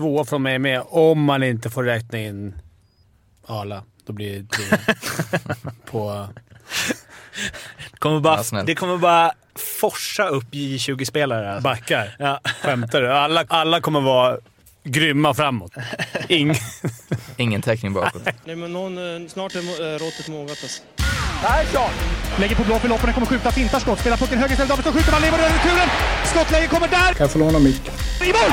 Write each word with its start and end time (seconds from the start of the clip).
två 0.00 0.24
från 0.24 0.42
mig 0.42 0.58
med, 0.58 0.82
om 0.88 1.24
man 1.24 1.42
inte 1.42 1.70
får 1.70 1.84
räkna 1.84 2.18
in 2.18 2.54
Arla. 3.46 3.82
Då 4.06 4.12
blir 4.12 4.38
det 4.38 4.48
tre 4.48 4.94
på... 5.90 6.28
Kommer 7.98 8.20
bara, 8.20 8.42
Ja, 8.52 8.62
det 8.62 8.74
kommer 8.74 8.96
bara 8.96 9.32
forsa 9.80 10.28
upp 10.28 10.44
J20-spelare. 10.52 11.52
Alltså. 11.52 11.62
Backar. 11.62 12.16
Ja. 12.18 12.40
Skämtar 12.62 13.02
du? 13.02 13.12
Alla, 13.12 13.44
alla 13.48 13.80
kommer 13.80 14.00
vara 14.00 14.38
grymma 14.84 15.34
framåt. 15.34 15.72
Ing... 16.28 16.54
Ingen 17.36 17.62
täckning 17.62 17.92
bakåt. 17.92 18.22
Nej, 18.44 18.56
men 18.56 18.72
någon, 18.72 19.22
eh, 19.22 19.28
snart 19.28 19.54
är 19.54 19.58
eh, 19.58 19.98
råttet 19.98 20.28
mogat 20.28 20.58
alltså. 20.62 20.82
Persson! 21.42 21.90
Lägger 22.38 22.56
på 22.56 22.64
blå 22.64 22.78
för 22.78 22.88
loppen, 22.88 23.12
kommer 23.12 23.26
skjuta, 23.26 23.50
fintar 23.50 23.78
skott, 23.78 24.00
spelar 24.00 24.16
pucken 24.16 24.38
höger 24.38 24.52
istället, 24.52 24.68
Davidsson 24.70 24.92
skjuter, 24.92 25.12
man 25.12 25.22
lever 25.22 25.38
över 25.38 25.50
returen! 25.50 25.88
Skottläge 26.24 26.66
kommer 26.66 26.88
där! 26.88 27.14
Kan 27.14 27.24
jag 27.24 27.30
få 27.30 27.38
låna 27.38 27.58
micken? 27.58 27.94
I 28.22 28.26
mål! 28.26 28.52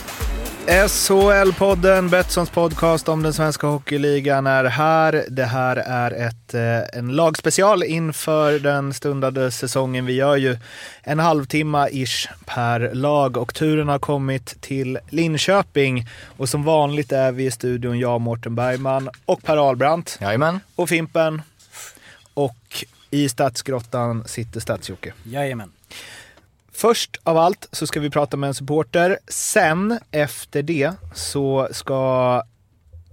SHL-podden, 0.71 2.09
Betssons 2.09 2.49
podcast 2.49 3.09
om 3.09 3.23
den 3.23 3.33
svenska 3.33 3.67
hockeyligan 3.67 4.47
är 4.47 4.63
här. 4.63 5.25
Det 5.29 5.45
här 5.45 5.75
är 5.75 6.11
ett, 6.11 6.53
eh, 6.53 6.99
en 6.99 7.15
lagspecial 7.15 7.83
inför 7.83 8.59
den 8.59 8.93
stundande 8.93 9.51
säsongen. 9.51 10.05
Vi 10.05 10.13
gör 10.13 10.35
ju 10.35 10.57
en 11.03 11.19
halvtimme 11.19 11.87
ish 11.91 12.29
per 12.45 12.91
lag 12.93 13.37
och 13.37 13.53
turen 13.53 13.87
har 13.87 13.99
kommit 13.99 14.61
till 14.61 14.99
Linköping. 15.09 16.07
Och 16.37 16.49
som 16.49 16.63
vanligt 16.63 17.11
är 17.11 17.31
vi 17.31 17.45
i 17.45 17.51
studion 17.51 17.99
jag, 17.99 18.21
Mårten 18.21 18.55
Bergman 18.55 19.09
och 19.25 19.43
Per 19.43 19.57
Ahlbrandt 19.57 20.17
Jajamän. 20.21 20.59
och 20.75 20.89
Fimpen. 20.89 21.41
Och 22.33 22.85
i 23.09 23.29
Stadsgrottan 23.29 24.23
sitter 24.27 24.59
Stadsjocke. 24.59 25.13
Jajamän. 25.23 25.71
Först 26.81 27.17
av 27.23 27.37
allt 27.37 27.67
så 27.71 27.87
ska 27.87 27.99
vi 27.99 28.09
prata 28.09 28.37
med 28.37 28.47
en 28.47 28.53
supporter. 28.53 29.19
Sen 29.27 29.99
efter 30.11 30.63
det 30.63 30.91
så 31.13 31.67
ska 31.71 31.95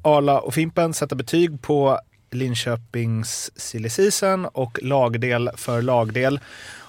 Arla 0.03 0.41
och 0.41 0.55
Fimpen 0.55 0.95
sätta 0.95 1.15
betyg 1.15 1.63
på 1.63 2.01
Linköpings 2.31 3.51
silly 3.61 3.89
season 3.89 4.47
och 4.47 4.79
lagdel 4.83 5.51
för 5.57 5.83
lagdel. 5.83 6.41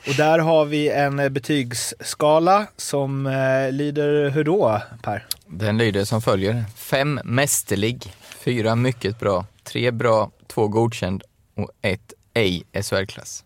Och 0.08 0.16
där 0.18 0.40
har 0.40 0.66
vi 0.66 0.90
en 0.90 1.34
betygsskala 1.34 2.68
som 2.78 3.26
eh, 3.26 3.72
lyder 3.72 4.30
hur 4.30 4.44
då, 4.44 4.82
Per? 5.02 5.26
Den 5.46 5.78
lyder 5.78 6.06
som 6.06 6.22
följer. 6.22 6.64
Fem 6.76 7.20
mästerlig, 7.24 8.14
fyra 8.38 8.76
mycket 8.76 9.20
bra, 9.20 9.46
tre 9.64 9.92
bra, 9.92 10.32
två 10.48 10.68
godkänd 10.68 11.24
och 11.56 11.72
ett 11.82 12.14
ej 12.34 12.64
SHL-klass. 12.74 13.44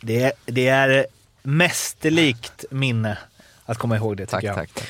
Det 0.00 0.32
det 0.46 0.68
är 0.68 1.06
mästerlikt 1.48 2.64
minne 2.70 3.18
att 3.66 3.78
komma 3.78 3.96
ihåg 3.96 4.16
det 4.16 4.26
tycker 4.26 4.36
Tack, 4.36 4.44
jag. 4.44 4.54
tack, 4.54 4.70
tack. 4.74 4.84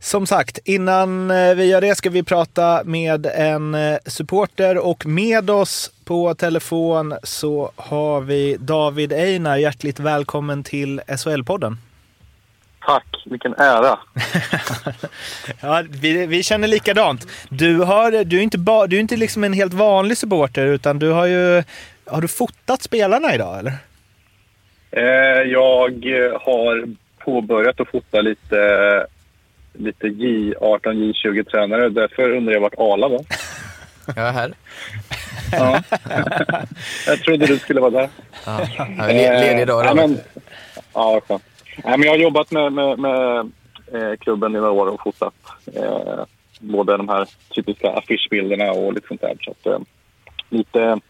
Som 0.00 0.26
sagt, 0.26 0.58
innan 0.64 1.30
eh, 1.30 1.54
vi 1.54 1.64
gör 1.64 1.80
det 1.80 1.94
ska 1.94 2.10
vi 2.10 2.22
prata 2.22 2.82
med 2.84 3.26
en 3.26 3.74
eh, 3.74 3.98
supporter 4.06 4.78
och 4.78 5.06
med 5.06 5.50
oss 5.50 5.90
på 6.04 6.34
telefon 6.34 7.14
så 7.22 7.72
har 7.76 8.20
vi 8.20 8.56
David 8.60 9.12
Einar. 9.12 9.56
Hjärtligt 9.56 10.00
välkommen 10.00 10.62
till 10.64 11.00
SHL-podden. 11.06 11.76
Tack, 12.86 13.22
vilken 13.24 13.54
ära. 13.54 13.98
Ja, 15.60 15.82
vi, 15.90 16.26
vi 16.26 16.42
känner 16.42 16.68
likadant. 16.68 17.26
Du, 17.48 17.78
har, 17.78 18.24
du 18.24 18.38
är 18.38 18.42
inte, 18.42 18.58
ba, 18.58 18.86
du 18.86 18.96
är 18.96 19.00
inte 19.00 19.16
liksom 19.16 19.44
en 19.44 19.52
helt 19.52 19.72
vanlig 19.72 20.18
supporter 20.18 20.66
utan 20.66 20.98
du 20.98 21.08
har 21.10 21.26
ju... 21.26 21.62
Har 22.06 22.20
du 22.20 22.28
fotat 22.28 22.82
spelarna 22.82 23.34
idag 23.34 23.58
eller? 23.58 23.72
Eh, 24.90 25.02
jag 25.52 25.90
eh, 26.06 26.40
har 26.40 26.84
påbörjat 27.18 27.80
att 27.80 27.88
fota 27.88 28.20
lite, 28.20 29.06
lite 29.72 30.06
J18, 30.06 30.80
J20-tränare. 30.82 31.88
Därför 31.88 32.30
undrar 32.36 32.52
jag 32.54 32.60
vart 32.60 32.78
Arla 32.78 33.08
var. 33.08 33.24
Jag 34.16 34.28
är 34.28 34.32
här. 34.32 34.52
Ja. 35.52 35.82
jag 37.06 37.18
trodde 37.22 37.46
du 37.46 37.58
skulle 37.58 37.80
vara 37.80 37.90
där. 37.90 38.08
Ja, 38.46 38.60
le- 39.06 39.40
ledig. 39.40 39.52
Eh, 39.52 39.58
ja, 39.68 39.82
då. 39.88 39.94
men, 39.94 40.18
ja, 40.94 41.20
skönt. 41.28 41.42
Nej, 41.84 41.98
men 41.98 42.02
jag 42.02 42.12
har 42.12 42.18
jobbat 42.18 42.50
med, 42.50 42.72
med, 42.72 42.98
med 42.98 43.38
eh, 43.92 44.16
klubben 44.20 44.50
i 44.56 44.58
några 44.58 44.70
år 44.70 44.86
och 44.86 45.00
fotat 45.02 45.34
eh, 45.76 46.24
både 46.60 46.96
de 46.96 47.08
här 47.08 47.26
typiska 47.54 47.90
affischbilderna 47.92 48.70
och 48.72 48.92
lite 48.92 49.08
sånt 49.08 49.20
där. 49.20 49.36
Så 49.40 49.50
att, 49.50 49.66
eh, 49.66 49.78
lite, 50.48 51.00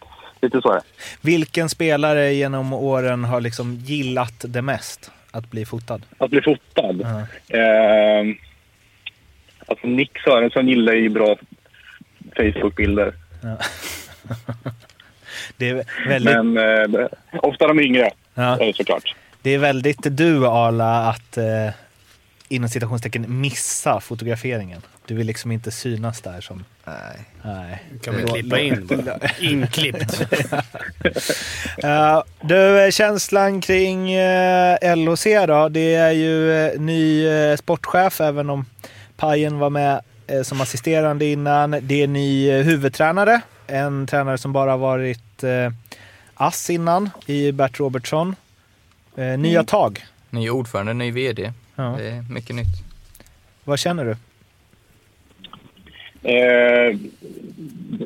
lite 0.43 0.61
så 0.61 0.71
är 0.71 0.75
det. 0.75 0.83
Vilken 1.21 1.69
spelare 1.69 2.33
genom 2.33 2.73
åren 2.73 3.25
har 3.25 3.41
liksom 3.41 3.75
gillat 3.75 4.45
det 4.49 4.63
mest 4.63 5.11
att 5.31 5.51
bli 5.51 5.65
fotad? 5.65 6.03
Att 6.19 6.31
bli 6.31 6.43
fotad? 6.43 7.01
Ja. 7.03 7.59
Eh, 7.59 8.25
alltså 9.67 9.87
Nick 9.87 10.19
Sörensson 10.19 10.69
gillar 10.69 10.93
ju 10.93 11.09
bra 11.09 11.37
Facebook-bilder. 12.37 13.15
Det 15.57 15.69
är 15.69 15.85
väldigt, 16.09 16.35
Men 16.35 16.57
eh, 16.95 17.09
ofta 17.33 17.67
de 17.67 17.81
yngre, 17.81 18.11
ja, 18.35 18.57
det 18.57 18.77
såklart. 18.77 19.15
det 19.43 19.51
är 19.51 19.59
väldigt 19.59 20.17
du 20.17 20.47
Arla 20.47 21.09
att 21.09 21.37
eh, 21.37 21.45
inom 22.51 22.69
citationstecken 22.69 23.41
missa 23.41 24.01
fotograferingen. 24.01 24.83
Du 25.07 25.15
vill 25.15 25.27
liksom 25.27 25.53
inte 25.53 25.71
synas 25.71 26.21
där 26.21 26.41
som... 26.41 26.65
Nej. 26.85 27.21
Nej. 27.43 27.83
kan 28.03 28.17
vi 28.17 28.23
klippa 28.23 28.59
in 28.59 28.87
bara. 28.87 29.31
Inklippt. 29.41 30.23
Ja, 31.77 32.25
du, 32.41 32.85
eh, 32.85 32.91
känslan 32.91 33.61
kring 33.61 34.13
eh, 34.13 34.97
LOC 34.97 35.25
då? 35.47 35.69
Det 35.69 35.95
är 35.95 36.13
ju 36.13 36.53
eh, 36.53 36.81
ny 36.81 37.27
eh, 37.27 37.57
sportchef, 37.57 38.21
även 38.21 38.51
om 38.51 38.67
Pajen 39.17 39.59
var 39.59 39.71
med 39.71 40.01
som 40.43 40.61
assisterande 40.61 41.25
innan. 41.25 41.71
Det 41.83 42.03
är 42.03 42.07
ny 42.07 42.53
huvudtränare, 42.63 43.41
en 43.67 44.07
tränare 44.07 44.39
som 44.39 44.53
bara 44.53 44.77
varit 44.77 45.45
ass 46.35 46.71
innan 46.71 47.11
i 47.27 47.53
Bert 47.53 47.81
Robertsson. 47.81 48.37
Eh, 49.17 49.39
nya 49.39 49.65
tag. 49.65 50.07
Ny 50.31 50.51
ordförande, 50.51 50.95
ny 50.95 51.11
VD. 51.11 51.53
Ja. 51.77 51.95
Det 51.99 52.09
är 52.09 52.33
mycket 52.33 52.57
nytt. 52.57 52.85
Vad 53.65 53.79
känner 53.79 54.05
du? 54.05 54.17
Eh, 56.23 56.97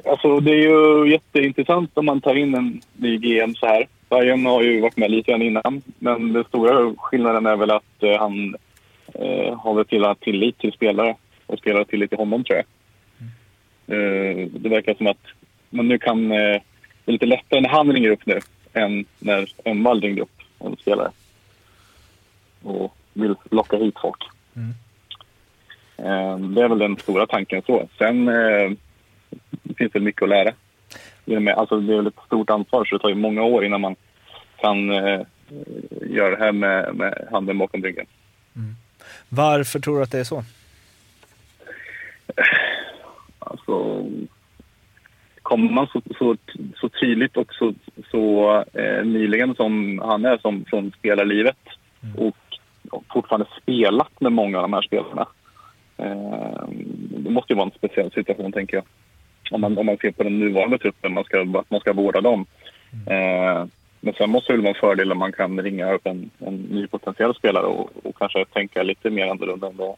alltså 0.04 0.40
det 0.40 0.50
är 0.50 0.62
ju 0.62 1.10
jätteintressant 1.10 1.90
om 1.94 2.06
man 2.06 2.20
tar 2.20 2.34
in 2.34 2.54
en 2.54 2.80
ny 2.92 3.18
GM 3.18 3.54
så 3.54 3.66
här. 3.66 3.86
Bayern 4.08 4.46
har 4.46 4.62
ju 4.62 4.80
varit 4.80 4.96
med 4.96 5.10
lite 5.10 5.30
grann 5.30 5.42
innan, 5.42 5.82
men 5.98 6.32
den 6.32 6.44
stora 6.44 6.94
skillnaden 6.98 7.46
är 7.46 7.56
väl 7.56 7.70
att 7.70 8.02
eh, 8.02 8.18
han 8.18 8.56
eh, 9.14 9.58
har 9.58 9.74
väl 9.74 9.84
till 9.84 10.14
tillit 10.20 10.58
till 10.58 10.72
spelare 10.72 11.16
och 11.46 11.58
spelare 11.58 11.84
tillit 11.84 12.10
till 12.10 12.18
honom 12.18 12.44
tror 12.44 12.56
jag. 12.56 12.66
Eh, 13.96 14.48
det 14.50 14.68
verkar 14.68 14.94
som 14.94 15.06
att 15.06 15.26
man 15.70 15.88
nu 15.88 15.98
kan... 15.98 16.32
Eh, 16.32 16.60
det 17.04 17.10
är 17.10 17.12
lite 17.12 17.26
lättare 17.26 17.60
när 17.60 17.68
han 17.68 17.92
ringer 17.92 18.10
upp 18.10 18.26
nu 18.26 18.40
än 18.72 19.04
när 19.18 19.48
Emvall 19.64 20.00
ringde 20.00 20.22
upp 20.22 20.40
en 20.58 20.76
spelare 20.76 21.10
och 22.64 22.96
vill 23.12 23.34
locka 23.50 23.76
hit 23.76 23.94
folk. 24.02 24.22
Eh, 25.96 26.38
Det 26.38 26.62
är 26.62 26.68
väl 26.68 26.78
den 26.78 26.96
stora 26.96 27.26
tanken 27.26 27.62
så. 27.66 27.88
Sen 27.98 28.28
eh, 28.28 28.70
finns 29.78 29.92
det 29.92 30.00
mycket 30.00 30.22
att 30.22 30.28
lära. 30.28 30.52
Det 31.24 31.52
alltså, 31.52 31.80
det 31.80 31.92
är 31.92 31.96
väl 31.96 32.06
ett 32.06 32.26
stort 32.26 32.50
ansvar 32.50 32.84
så 32.84 32.94
det 32.94 33.02
tar 33.02 33.08
ju 33.08 33.14
många 33.14 33.42
år 33.42 33.64
innan 33.64 33.80
man 33.80 33.96
kan 34.60 34.90
eh, 34.90 35.20
göra 36.10 36.30
det 36.30 36.44
här 36.44 36.52
med, 36.52 36.94
med 36.96 37.28
handen 37.30 37.58
bakom 37.58 37.82
ryggen. 37.82 38.06
Varför 39.28 39.80
tror 39.80 39.96
du 39.96 40.02
att 40.02 40.10
det 40.10 40.20
är 40.20 40.24
så? 40.24 40.44
Alltså, 43.38 44.04
kommer 45.42 45.70
man 45.72 45.86
så, 45.86 46.02
så, 46.18 46.36
så 46.76 46.88
tydligt 46.88 47.36
och 47.36 47.54
så, 47.54 47.74
så 48.10 48.54
eh, 48.72 49.04
nyligen 49.04 49.54
som 49.54 49.98
han 50.04 50.24
är 50.24 50.38
som, 50.38 50.64
från 50.64 50.92
spelarlivet 50.98 51.56
och 52.16 52.36
fortfarande 53.12 53.46
spelat 53.62 54.20
med 54.20 54.32
många 54.32 54.58
av 54.58 54.62
de 54.62 54.72
här 54.72 54.82
spelarna. 54.82 55.26
Eh, 55.96 56.68
det 57.08 57.30
måste 57.30 57.52
ju 57.52 57.56
vara 57.56 57.66
en 57.66 57.78
speciell 57.78 58.10
situation, 58.10 58.52
tänker 58.52 58.76
jag. 58.76 58.84
Om 59.50 59.60
man, 59.60 59.78
om 59.78 59.86
man 59.86 59.96
ser 59.96 60.10
på 60.10 60.22
den 60.22 60.38
nuvarande 60.38 60.78
truppen, 60.78 61.14
man 61.14 61.24
ska, 61.24 61.40
att 61.40 61.70
man 61.70 61.80
ska 61.80 61.92
vårda 61.92 62.20
dem. 62.20 62.46
Eh, 63.06 63.66
men 64.00 64.14
sen 64.14 64.30
måste 64.30 64.52
det 64.52 64.56
väl 64.56 64.62
vara 64.62 64.74
en 64.74 64.80
fördel 64.80 65.12
om 65.12 65.18
man 65.18 65.32
kan 65.32 65.62
ringa 65.62 65.92
upp 65.92 66.06
en, 66.06 66.30
en 66.38 66.56
ny 66.56 66.86
potentiell 66.86 67.34
spelare 67.34 67.66
och, 67.66 67.90
och 68.02 68.18
kanske 68.18 68.44
tänka 68.44 68.82
lite 68.82 69.10
mer 69.10 69.26
annorlunda 69.26 69.66
än 69.66 69.76
vad 69.76 69.96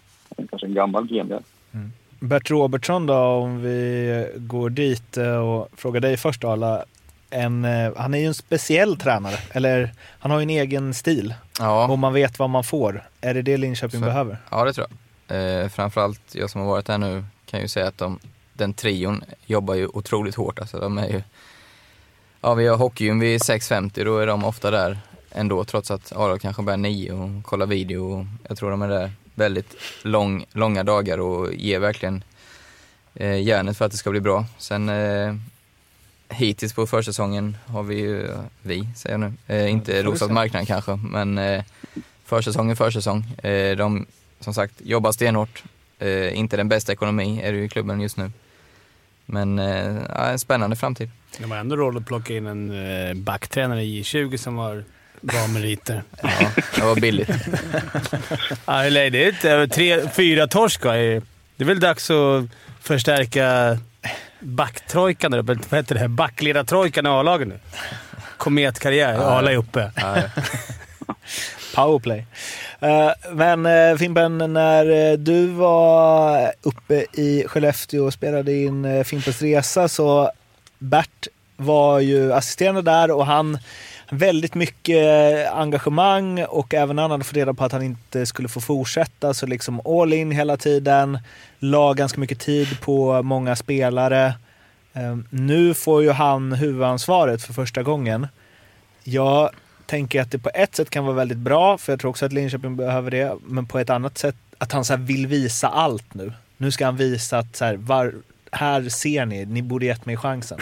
kanske 0.50 0.66
en 0.66 0.74
gammal 0.74 1.06
GM 1.06 1.28
gör. 1.30 1.42
Mm. 1.74 1.92
Bert 2.20 2.50
Robertsson 2.50 3.06
då, 3.06 3.14
om 3.14 3.62
vi 3.62 4.28
går 4.36 4.70
dit 4.70 5.16
eh, 5.16 5.48
och 5.48 5.68
frågar 5.76 6.00
dig 6.00 6.16
först 6.16 6.44
Arla 6.44 6.84
en, 7.30 7.64
eh, 7.64 7.92
han 7.96 8.14
är 8.14 8.18
ju 8.18 8.26
en 8.26 8.34
speciell 8.34 8.96
tränare. 8.96 9.38
Eller 9.52 9.92
han 10.18 10.30
har 10.30 10.38
ju 10.38 10.42
en 10.42 10.50
egen 10.50 10.94
stil. 10.94 11.34
Ja. 11.58 11.86
Och 11.88 11.98
man 11.98 12.12
vet 12.12 12.38
vad 12.38 12.50
man 12.50 12.64
får. 12.64 13.08
Är 13.20 13.34
det 13.34 13.42
det 13.42 13.56
Linköping 13.56 14.00
Så- 14.00 14.06
behöver? 14.06 14.38
Ja, 14.50 14.64
det 14.64 14.72
tror 14.72 14.86
jag. 14.88 14.96
Eh, 15.62 15.68
framförallt 15.68 16.20
jag 16.34 16.50
som 16.50 16.60
har 16.60 16.68
varit 16.68 16.88
här 16.88 16.98
nu 16.98 17.24
kan 17.50 17.60
ju 17.60 17.68
säga 17.68 17.86
att 17.88 17.98
de, 17.98 18.18
den 18.52 18.74
trion 18.74 19.24
jobbar 19.46 19.74
ju 19.74 19.86
otroligt 19.86 20.34
hårt. 20.34 20.58
Alltså, 20.58 20.80
de 20.80 20.98
är 20.98 21.08
ju, 21.08 21.22
ja, 22.40 22.54
vi 22.54 22.66
har 22.66 22.76
hockeygym 22.76 23.18
vid 23.20 23.40
6.50, 23.40 24.04
då 24.04 24.18
är 24.18 24.26
de 24.26 24.44
ofta 24.44 24.70
där 24.70 24.98
ändå 25.30 25.64
trots 25.64 25.90
att 25.90 26.12
Arla 26.16 26.38
kanske 26.38 26.62
börjar 26.62 26.76
9 26.78 27.12
och 27.12 27.44
kollar 27.44 27.66
video. 27.66 28.18
Och 28.20 28.26
jag 28.48 28.58
tror 28.58 28.70
de 28.70 28.82
är 28.82 28.88
där 28.88 29.12
väldigt 29.34 29.74
lång, 30.02 30.44
långa 30.52 30.84
dagar 30.84 31.18
och 31.18 31.54
ger 31.54 31.78
verkligen 31.78 32.24
eh, 33.14 33.42
järnet 33.42 33.76
för 33.76 33.84
att 33.84 33.92
det 33.92 33.98
ska 33.98 34.10
bli 34.10 34.20
bra. 34.20 34.44
Sen 34.58 34.88
eh, 34.88 35.34
hittills 36.28 36.72
på 36.72 36.86
försäsongen 36.86 37.56
har 37.66 37.82
vi 37.82 37.94
ju, 38.00 38.28
vi 38.62 38.88
säger 38.96 39.18
jag 39.18 39.20
nu, 39.20 39.32
eh, 39.54 39.70
inte 39.70 40.02
rosat 40.02 40.30
marknaden 40.30 40.66
kanske, 40.66 40.96
men 40.96 41.38
eh, 41.38 41.64
försäsong 42.24 42.70
är 42.70 42.74
försäsong. 42.74 43.24
Eh, 43.42 43.76
de 43.76 44.06
som 44.40 44.54
sagt 44.54 44.74
jobbar 44.78 45.12
stenhårt. 45.12 45.62
Eh, 45.98 46.38
inte 46.38 46.56
den 46.56 46.68
bästa 46.68 46.92
ekonomi 46.92 47.40
är 47.42 47.52
det 47.52 47.58
ju 47.58 47.64
i 47.64 47.68
klubben 47.68 48.00
just 48.00 48.16
nu. 48.16 48.30
Men 49.26 49.58
eh, 49.58 50.30
en 50.30 50.38
spännande 50.38 50.76
framtid. 50.76 51.10
De 51.38 51.50
har 51.50 51.58
ändå 51.58 51.76
råd 51.76 51.96
att 51.96 52.06
plocka 52.06 52.34
in 52.36 52.46
en 52.46 52.70
eh, 52.70 53.14
backtränare 53.14 53.84
i 53.84 54.02
J20 54.02 54.36
som 54.36 54.56
har 54.56 54.84
bra 55.20 55.46
meriter. 55.46 56.02
Ja, 56.22 56.50
det 56.74 56.82
var 56.82 57.00
billigt. 57.00 57.28
Ja, 58.66 58.90
det 58.90 59.44
är 59.44 59.46
över 59.46 59.66
tre, 59.66 60.08
fyra 60.08 60.46
torsk 60.46 60.84
va? 60.84 60.92
Det 60.92 61.22
är 61.58 61.64
väl 61.64 61.80
dags 61.80 62.10
att 62.10 62.44
förstärka 62.80 63.78
backtrojkan 64.46 65.30
där 65.30 65.38
uppe. 65.38 65.56
Vad 65.70 65.78
heter 65.78 65.94
det? 65.94 66.08
Backledartrojkan 66.08 67.06
i 67.06 67.08
A-laget 67.08 67.48
nu. 67.48 67.58
Kometkarriär. 68.36 69.14
Arla 69.14 69.52
är 69.52 69.56
uppe. 69.56 69.90
Ja, 69.96 70.16
ja. 70.16 70.44
Powerplay. 71.74 72.26
Eh, 72.80 73.10
men 73.32 73.66
uh, 73.66 73.96
Fimpen, 73.96 74.38
när 74.52 75.10
eh, 75.10 75.18
du 75.18 75.46
var 75.46 76.52
uppe 76.62 77.06
i 77.12 77.44
Skellefteå 77.46 78.04
och 78.04 78.12
spelade 78.12 78.52
in 78.52 79.04
Fimpens 79.04 79.42
Resa 79.42 79.88
så 79.88 80.30
Bert 80.78 81.28
var 81.56 82.00
ju 82.00 82.32
assisterande 82.32 82.82
där 82.82 83.10
och 83.10 83.26
han 83.26 83.58
väldigt 84.10 84.54
mycket 84.54 84.96
eh, 84.96 85.58
engagemang 85.58 86.44
och 86.44 86.74
även 86.74 86.98
han 86.98 87.10
hade 87.10 87.24
fått 87.24 87.36
reda 87.36 87.54
på 87.54 87.64
att 87.64 87.72
han 87.72 87.82
inte 87.82 88.26
skulle 88.26 88.48
få 88.48 88.60
fortsätta 88.60 89.34
så 89.34 89.46
liksom 89.46 89.80
all 89.86 90.12
in 90.12 90.30
hela 90.30 90.56
tiden. 90.56 91.18
La 91.58 91.92
ganska 91.92 92.20
mycket 92.20 92.40
tid 92.40 92.80
på 92.80 93.22
många 93.22 93.56
spelare. 93.56 94.34
Ehm, 94.92 95.26
nu 95.30 95.74
får 95.74 96.02
ju 96.02 96.10
han 96.10 96.52
huvudansvaret 96.52 97.42
för 97.42 97.52
första 97.52 97.82
gången. 97.82 98.26
Jag 99.04 99.50
tänker 99.86 100.22
att 100.22 100.30
det 100.30 100.38
på 100.38 100.50
ett 100.54 100.76
sätt 100.76 100.90
kan 100.90 101.04
vara 101.04 101.16
väldigt 101.16 101.38
bra, 101.38 101.78
för 101.78 101.92
jag 101.92 102.00
tror 102.00 102.10
också 102.10 102.26
att 102.26 102.32
Linköping 102.32 102.76
behöver 102.76 103.10
det, 103.10 103.36
men 103.46 103.66
på 103.66 103.78
ett 103.78 103.90
annat 103.90 104.18
sätt 104.18 104.36
att 104.58 104.72
han 104.72 104.84
så 104.84 104.92
här 104.92 105.00
vill 105.00 105.26
visa 105.26 105.68
allt 105.68 106.14
nu. 106.14 106.32
Nu 106.56 106.70
ska 106.70 106.84
han 106.84 106.96
visa 106.96 107.38
att 107.38 107.56
så 107.56 107.64
här, 107.64 107.76
var, 107.76 108.14
här 108.50 108.88
ser 108.88 109.26
ni, 109.26 109.44
ni 109.44 109.62
borde 109.62 109.86
gett 109.86 110.06
mig 110.06 110.16
chansen. 110.16 110.58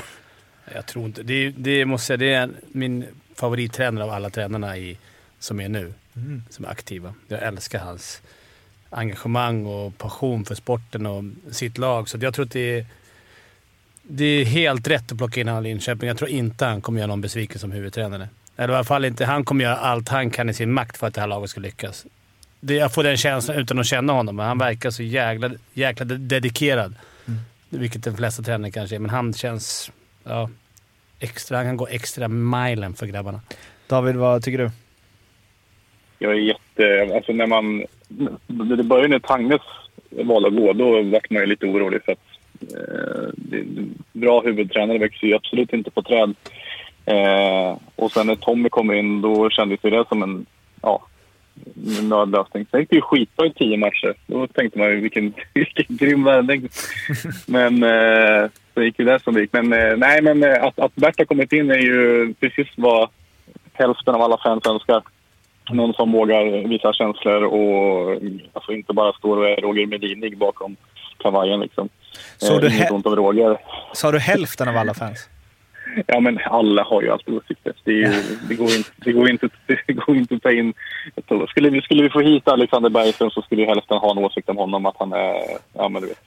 Jag 0.74 0.86
tror 0.86 1.04
inte... 1.04 1.22
Det, 1.22 1.50
det 1.50 1.84
måste 1.84 2.12
jag 2.12 2.20
säga, 2.20 2.30
det 2.30 2.34
är 2.34 2.50
min 2.72 3.04
favorittränare 3.34 4.04
av 4.04 4.10
alla 4.10 4.30
tränarna 4.30 4.76
i, 4.76 4.98
som 5.38 5.60
är 5.60 5.68
nu. 5.68 5.92
Som 6.50 6.64
är 6.64 6.68
aktiva. 6.68 7.14
Jag 7.28 7.42
älskar 7.42 7.78
hans 7.78 8.22
engagemang 8.90 9.66
och 9.66 9.98
passion 9.98 10.44
för 10.44 10.54
sporten 10.54 11.06
och 11.06 11.24
sitt 11.50 11.78
lag. 11.78 12.08
Så 12.08 12.18
jag 12.20 12.34
tror 12.34 12.44
att 12.44 12.52
det 12.52 12.78
är, 12.78 12.86
det 14.02 14.24
är 14.24 14.44
helt 14.44 14.88
rätt 14.88 15.12
att 15.12 15.18
plocka 15.18 15.40
in 15.40 15.48
honom 15.48 15.66
i 15.66 15.68
Linköping. 15.68 16.08
Jag 16.08 16.18
tror 16.18 16.30
inte 16.30 16.64
han 16.64 16.80
kommer 16.80 16.98
göra 16.98 17.06
någon 17.06 17.20
besviken 17.20 17.58
som 17.58 17.72
huvudtränare. 17.72 18.28
Eller 18.56 18.74
i 18.74 18.76
alla 18.76 18.84
fall 18.84 19.04
inte. 19.04 19.24
Han 19.24 19.44
kommer 19.44 19.64
göra 19.64 19.76
allt 19.76 20.08
han 20.08 20.30
kan 20.30 20.48
i 20.48 20.54
sin 20.54 20.72
makt 20.72 20.96
för 20.96 21.06
att 21.06 21.14
det 21.14 21.20
här 21.20 21.28
laget 21.28 21.50
ska 21.50 21.60
lyckas. 21.60 22.06
Det, 22.60 22.74
jag 22.74 22.92
får 22.94 23.04
den 23.04 23.16
känslan 23.16 23.56
utan 23.56 23.78
att 23.78 23.86
känna 23.86 24.12
honom, 24.12 24.36
men 24.36 24.46
han 24.46 24.58
verkar 24.58 24.90
så 24.90 25.02
jäkla, 25.02 25.50
jäkla 25.72 26.04
dedikerad. 26.04 26.94
Vilket 27.68 28.04
de 28.04 28.16
flesta 28.16 28.42
tränare 28.42 28.70
kanske 28.70 28.96
är, 28.96 29.00
men 29.00 29.10
han 29.10 29.32
känns... 29.34 29.90
Ja, 30.24 30.50
extra, 31.24 31.56
han 31.56 31.66
kan 31.66 31.76
gå 31.76 31.86
extra 31.86 32.28
milen 32.28 32.94
för 32.94 33.06
grabbarna. 33.06 33.40
David, 33.88 34.16
vad 34.16 34.42
tycker 34.42 34.58
du? 34.58 34.70
Jag 36.18 36.32
är 36.32 36.36
jätte... 36.36 37.14
Alltså 37.14 37.32
när 37.32 37.46
man... 37.46 37.84
Det 38.46 38.82
började 38.82 39.08
när 39.08 39.18
Tangnes 39.18 39.62
valde 40.10 40.48
att 40.48 40.56
gå, 40.56 40.72
då 40.72 41.02
vart 41.02 41.30
man 41.30 41.40
ju 41.40 41.46
lite 41.46 41.66
orolig 41.66 42.04
för 42.04 42.12
att 42.12 42.18
eh, 42.60 43.28
det, 43.36 43.64
bra 44.12 44.40
huvudtränare 44.40 44.98
växer 44.98 45.26
ju 45.26 45.34
absolut 45.34 45.72
inte 45.72 45.90
på 45.90 46.02
träd. 46.02 46.34
Eh, 47.06 47.78
och 47.96 48.12
sen 48.12 48.26
när 48.26 48.34
Tommy 48.34 48.68
kom 48.68 48.92
in, 48.92 49.20
då 49.20 49.50
kändes 49.50 49.80
ju 49.82 49.90
det 49.90 50.04
som 50.08 50.22
en, 50.22 50.46
ja, 50.82 51.06
nödlösning. 52.02 52.66
Sen 52.70 52.80
gick 52.80 52.90
det 52.90 52.96
ju 52.96 53.02
skitbra 53.02 53.46
i 53.46 53.52
tio 53.52 53.76
matcher. 53.76 54.14
Då 54.26 54.46
tänkte 54.46 54.78
man 54.78 54.90
ju 54.90 55.00
vilken, 55.00 55.34
vilken 55.54 55.96
grym 55.96 56.24
värvning. 56.24 56.68
Men 57.46 57.82
eh, 57.82 58.50
så 58.74 58.82
gick 58.82 58.98
ju 58.98 59.04
det 59.04 59.20
som 59.22 59.34
det 59.34 59.40
gick. 59.40 59.52
Men 59.52 59.72
eh, 59.72 59.96
nej, 59.96 60.22
men 60.22 60.44
eh, 60.44 60.64
att, 60.64 60.78
att 60.78 60.94
Bert 60.94 61.18
har 61.18 61.24
kommit 61.24 61.52
in 61.52 61.70
är 61.70 61.78
ju 61.78 62.34
precis 62.40 62.68
vad 62.76 63.08
hälften 63.72 64.14
av 64.14 64.22
alla 64.22 64.38
fans 64.38 64.66
önskar. 64.66 65.02
Någon 65.70 65.94
som 65.94 66.12
vågar 66.12 66.68
visa 66.68 66.92
känslor 66.92 67.44
och 67.44 68.20
alltså 68.52 68.72
inte 68.72 68.92
bara 68.92 69.12
står 69.12 69.36
och 69.36 69.48
är 69.48 69.56
Roger 69.56 69.86
Melinig 69.86 70.38
bakom 70.38 70.76
kavajen. 71.18 71.60
Liksom. 71.60 71.88
Så 72.36 72.54
eh, 72.54 72.60
du 72.60 72.74
inget 72.74 72.90
ont 72.90 73.06
om 73.06 73.16
Roger. 73.16 73.58
Sa 73.92 74.12
du 74.12 74.18
hälften 74.18 74.68
av 74.68 74.76
alla 74.76 74.94
fans? 74.94 75.28
Ja, 76.06 76.20
men 76.20 76.38
alla 76.44 76.82
har 76.82 77.02
ju 77.02 77.10
alltid 77.10 77.34
åsikter. 77.34 77.72
Det, 77.84 77.92
ju, 77.92 78.12
det, 78.48 78.54
går 78.54 78.70
inte, 78.76 78.90
det, 78.96 79.12
går 79.12 79.30
inte, 79.30 79.48
det 79.86 79.92
går 79.92 80.16
inte 80.16 80.34
att 80.34 80.42
ta 80.42 80.52
in... 80.52 80.74
Skulle 81.48 81.70
vi, 81.70 81.82
skulle 81.82 82.02
vi 82.02 82.10
få 82.10 82.20
hit 82.20 82.48
Alexander 82.48 82.90
Bergström 82.90 83.30
så 83.30 83.42
skulle 83.42 83.62
ju 83.62 83.68
hälften 83.68 83.98
ha 83.98 84.10
en 84.10 84.18
åsikt 84.18 84.48
om 84.48 84.56
honom 84.56 84.86
att 84.86 84.96
han 84.98 85.12
är... 85.12 85.42
Ja, 85.72 85.88
men 85.88 86.02
du 86.02 86.08
vet. 86.08 86.18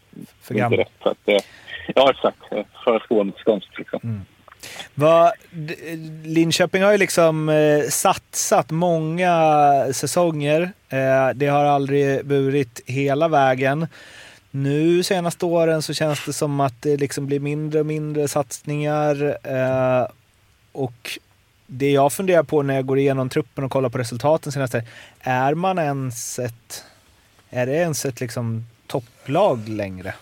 För 0.41 0.53
inte 0.53 0.77
rätt. 0.77 0.91
Så 1.03 1.09
att, 1.09 1.27
eh, 1.27 1.38
ja, 1.95 2.11
exakt. 2.11 2.67
För 2.83 2.99
skånskt 3.43 3.77
liksom. 3.77 3.99
Mm. 4.03 4.25
Va, 4.95 5.33
Linköping 6.23 6.83
har 6.83 6.91
ju 6.91 6.97
liksom 6.97 7.49
eh, 7.49 7.89
satsat 7.89 8.71
många 8.71 9.33
säsonger. 9.93 10.61
Eh, 10.89 11.29
det 11.35 11.47
har 11.47 11.65
aldrig 11.65 12.25
burit 12.25 12.81
hela 12.85 13.27
vägen. 13.27 13.87
Nu 14.51 15.03
senaste 15.03 15.45
åren 15.45 15.81
så 15.81 15.93
känns 15.93 16.25
det 16.25 16.33
som 16.33 16.59
att 16.59 16.81
det 16.81 16.97
liksom 16.97 17.25
blir 17.25 17.39
mindre 17.39 17.79
och 17.79 17.85
mindre 17.85 18.27
satsningar. 18.27 19.37
Eh, 19.43 20.07
och 20.71 21.19
det 21.67 21.91
jag 21.91 22.13
funderar 22.13 22.43
på 22.43 22.61
när 22.61 22.75
jag 22.75 22.85
går 22.85 22.99
igenom 22.99 23.29
truppen 23.29 23.63
och 23.63 23.71
kollar 23.71 23.89
på 23.89 23.97
resultaten 23.97 24.51
senaste, 24.51 24.83
är 25.19 25.53
man 25.53 25.79
ens 25.79 26.39
ett, 26.39 26.85
är 27.49 27.65
det 27.65 27.75
ens 27.75 28.06
ett 28.06 28.19
liksom 28.19 28.67
topplag 28.87 29.69
längre? 29.69 30.13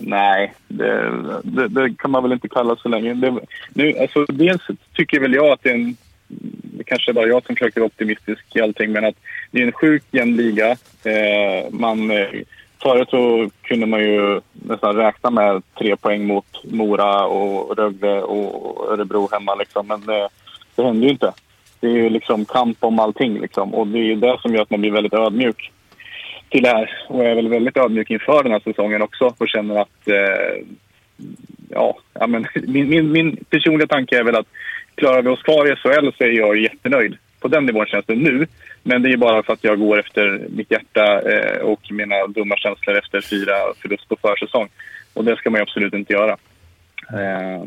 Nej, 0.00 0.54
det, 0.68 1.10
det, 1.42 1.68
det 1.68 1.98
kan 1.98 2.10
man 2.10 2.22
väl 2.22 2.32
inte 2.32 2.48
kalla 2.48 2.76
så 2.76 2.88
länge. 2.88 3.14
Det, 3.14 3.34
nu, 3.74 3.98
alltså, 3.98 4.24
dels 4.24 4.62
tycker 4.92 5.20
väl 5.20 5.34
jag 5.34 5.48
att 5.48 5.62
det 5.62 5.70
är 5.70 5.74
en... 5.74 5.96
Det 6.62 6.84
kanske 6.84 7.10
är 7.10 7.14
bara 7.14 7.26
jag 7.26 7.46
som 7.46 7.56
försöker 7.56 7.80
vara 7.80 7.86
optimistisk 7.86 8.56
i 8.56 8.60
allting, 8.60 8.92
men 8.92 9.04
att 9.04 9.14
det 9.50 9.62
är 9.62 9.66
en 9.66 9.72
sjukt 9.72 10.06
jämn 10.10 10.36
liga. 10.36 10.70
Eh, 11.04 11.70
man, 11.70 12.10
eh, 12.10 12.26
förut 12.82 13.08
så 13.10 13.50
kunde 13.62 13.86
man 13.86 14.00
ju 14.00 14.40
nästan 14.52 14.96
räkna 14.96 15.30
med 15.30 15.62
tre 15.78 15.96
poäng 15.96 16.26
mot 16.26 16.64
Mora 16.64 17.26
och 17.26 17.78
Rögle 17.78 18.22
och 18.22 18.92
Örebro 18.92 19.28
hemma. 19.32 19.54
Liksom. 19.54 19.86
Men 19.86 20.06
det, 20.06 20.28
det 20.74 20.82
händer 20.82 21.06
ju 21.06 21.12
inte. 21.12 21.32
Det 21.80 21.86
är 21.86 21.92
ju 21.92 22.10
liksom 22.10 22.44
kamp 22.44 22.76
om 22.80 22.98
allting. 22.98 23.40
Liksom. 23.40 23.74
Och 23.74 23.86
det 23.86 23.98
är 23.98 24.04
ju 24.04 24.16
det 24.16 24.38
som 24.42 24.54
gör 24.54 24.62
att 24.62 24.70
man 24.70 24.80
blir 24.80 24.90
väldigt 24.90 25.14
ödmjuk 25.14 25.72
till 26.50 26.62
det 26.62 26.68
här. 26.68 27.04
Och 27.08 27.24
jag 27.24 27.30
är 27.30 27.34
väl 27.34 27.48
väldigt 27.48 27.76
ödmjuk 27.76 28.10
inför 28.10 28.42
den 28.42 28.52
här 28.52 28.60
säsongen 28.60 29.02
också 29.02 29.34
och 29.38 29.48
känner 29.48 29.80
att 29.80 30.08
eh, 30.08 30.64
ja, 31.68 31.98
ja 32.12 32.26
men, 32.26 32.46
min, 32.54 32.88
min, 32.88 33.12
min 33.12 33.36
personliga 33.50 33.86
tanke 33.86 34.18
är 34.18 34.24
väl 34.24 34.36
att 34.36 34.46
klarar 34.94 35.22
vi 35.22 35.28
oss 35.28 35.42
kvar 35.42 35.72
i 35.72 35.76
SHL 35.76 36.10
så 36.18 36.24
är 36.24 36.28
jag 36.28 36.58
jättenöjd. 36.58 37.16
På 37.40 37.48
den 37.48 37.66
nivån 37.66 37.86
känns 37.86 38.06
det 38.06 38.14
nu. 38.14 38.46
Men 38.82 39.02
det 39.02 39.12
är 39.12 39.16
bara 39.16 39.42
för 39.42 39.52
att 39.52 39.64
jag 39.64 39.78
går 39.78 40.00
efter 40.00 40.46
mitt 40.48 40.70
hjärta 40.70 41.20
eh, 41.20 41.60
och 41.60 41.80
mina 41.90 42.26
dumma 42.26 42.56
känslor 42.56 42.98
efter 42.98 43.20
fyra 43.20 43.54
förlust 43.82 44.08
på 44.08 44.16
försäsong. 44.22 44.68
Och 45.14 45.24
det 45.24 45.36
ska 45.36 45.50
man 45.50 45.58
ju 45.58 45.62
absolut 45.62 45.94
inte 45.94 46.12
göra. 46.12 46.36
Eh, 47.12 47.64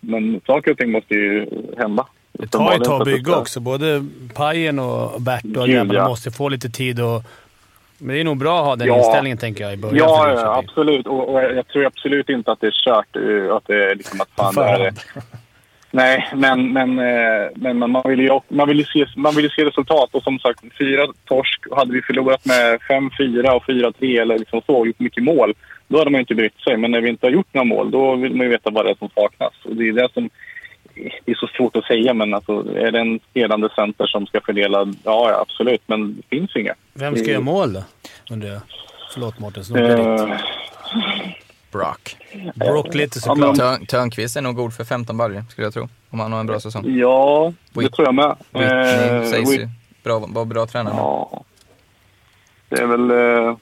men 0.00 0.40
saker 0.46 0.70
och 0.70 0.78
ting 0.78 0.90
måste 0.90 1.14
ju 1.14 1.46
hända. 1.78 2.06
Det 2.32 2.46
tar 2.46 2.74
ett 2.74 2.84
tag 2.84 3.00
att 3.00 3.06
bygga 3.06 3.36
också. 3.36 3.60
Både 3.60 4.06
Pajen 4.34 4.78
och 4.78 5.22
Bert 5.22 5.44
och 5.44 5.66
Gud, 5.66 5.74
grabbarna 5.74 5.98
ja. 5.98 6.08
måste 6.08 6.30
få 6.30 6.48
lite 6.48 6.70
tid 6.70 7.00
och... 7.00 7.22
Men 7.98 8.14
det 8.14 8.20
är 8.20 8.24
nog 8.24 8.36
bra 8.36 8.58
att 8.60 8.66
ha 8.66 8.76
den 8.76 8.88
Ja. 8.88 8.96
inställningen, 8.98 9.38
tänker 9.38 9.64
jag, 9.64 9.72
i 9.72 9.76
början 9.76 9.96
Ja, 9.96 10.32
ja, 10.32 10.58
absolut. 10.58 11.06
Och, 11.06 11.28
och 11.34 11.42
jag 11.42 11.68
tror 11.68 11.86
absolut 11.86 12.28
inte 12.28 12.52
att 12.52 12.60
det 12.60 12.66
är 12.66 12.70
kört. 12.84 13.16
eh, 13.16 13.56
Att 13.56 13.66
det 13.66 13.84
är 13.90 13.94
liksom 13.94 14.20
att 14.20 14.28
fan, 14.36 14.54
här 14.64 14.80
är. 14.80 14.92
Nej, 15.90 16.28
men, 16.34 16.72
men, 16.72 16.98
eh, 16.98 17.48
men 17.56 17.78
man, 17.90 18.02
vill 18.04 18.20
ju, 18.20 18.40
man, 18.48 18.68
vill 18.68 18.78
ju 18.78 18.84
se, 18.84 19.06
man 19.16 19.34
vill 19.34 19.44
ju 19.44 19.50
se 19.50 19.64
resultat. 19.64 20.08
Och 20.12 20.22
som 20.22 20.38
sagt, 20.38 20.60
fyra 20.78 21.06
torsk. 21.24 21.60
Hade 21.76 21.92
vi 21.92 22.02
förlorat 22.02 22.44
med 22.46 22.80
5-4 22.80 23.48
och 23.50 23.64
4-3 23.64 24.20
eller 24.22 24.38
liksom 24.38 24.60
så 24.66 24.74
och 24.76 24.86
gjort 24.86 24.98
mycket 25.00 25.22
mål, 25.24 25.54
då 25.88 25.98
hade 25.98 26.10
man 26.10 26.18
ju 26.18 26.20
inte 26.22 26.34
brytt 26.34 26.60
sig. 26.60 26.76
Men 26.76 26.90
när 26.90 27.00
vi 27.00 27.08
inte 27.08 27.26
har 27.26 27.30
gjort 27.32 27.54
några 27.54 27.64
mål, 27.64 27.90
då 27.90 28.14
vill 28.16 28.34
man 28.34 28.46
ju 28.46 28.50
veta 28.50 28.70
vad 28.70 28.84
det 28.86 28.90
är 28.90 28.94
som 28.94 29.08
saknas. 29.14 29.52
Och 29.64 29.76
det 29.76 29.88
är 29.88 29.92
det 29.92 30.08
som 30.14 30.30
det 31.24 31.32
är 31.32 31.34
så 31.34 31.46
svårt 31.46 31.76
att 31.76 31.84
säga, 31.84 32.14
men 32.14 32.34
alltså, 32.34 32.52
är 32.76 32.90
det 32.92 32.98
en 33.00 33.20
spelande 33.30 33.68
center 33.76 34.06
som 34.06 34.26
ska 34.26 34.40
fördela? 34.40 34.92
Ja, 35.04 35.38
absolut, 35.48 35.82
men 35.86 36.16
det 36.16 36.36
finns 36.36 36.56
inga. 36.56 36.74
Vem 36.94 37.14
ska 37.16 37.24
Det- 37.24 37.30
göra 37.30 37.40
mål 37.42 37.72
då? 37.72 37.82
Undrar 38.30 38.48
jag. 38.48 38.60
Förlåt 39.12 39.38
Mårten, 39.38 39.64
snodde 39.64 39.96
ditt. 39.96 40.20
Eh, 40.30 40.36
Brock. 41.72 42.16
Brock 42.54 42.94
lite 42.94 43.20
ja, 43.26 43.34
men- 43.34 43.54
såklart. 43.54 43.56
Törn, 43.78 43.86
Törnqvist 43.86 44.36
är 44.36 44.42
nog 44.42 44.56
god 44.56 44.74
för 44.74 44.84
15 44.84 45.16
baljor, 45.16 45.44
skulle 45.50 45.66
jag 45.66 45.74
tro. 45.74 45.88
Om 46.10 46.20
han 46.20 46.32
har 46.32 46.40
en 46.40 46.46
bra 46.46 46.60
säsong. 46.60 46.84
ja, 46.98 47.52
det 47.72 47.80
Whit- 47.80 47.90
tror 47.92 48.06
jag 48.08 48.14
med. 48.14 48.36
Whitney 48.50 49.18
Eh, 49.18 49.24
sägs 49.24 49.50
Whit- 49.50 49.60
ju 49.60 49.68
bra, 50.04 50.18
vara 50.28 50.44
bra 50.44 50.66
tränare. 50.66 50.94
Ja. 50.96 51.42
Det 52.68 52.76
är 52.80 52.86
väl... 52.86 53.10
Eh, 53.10 53.56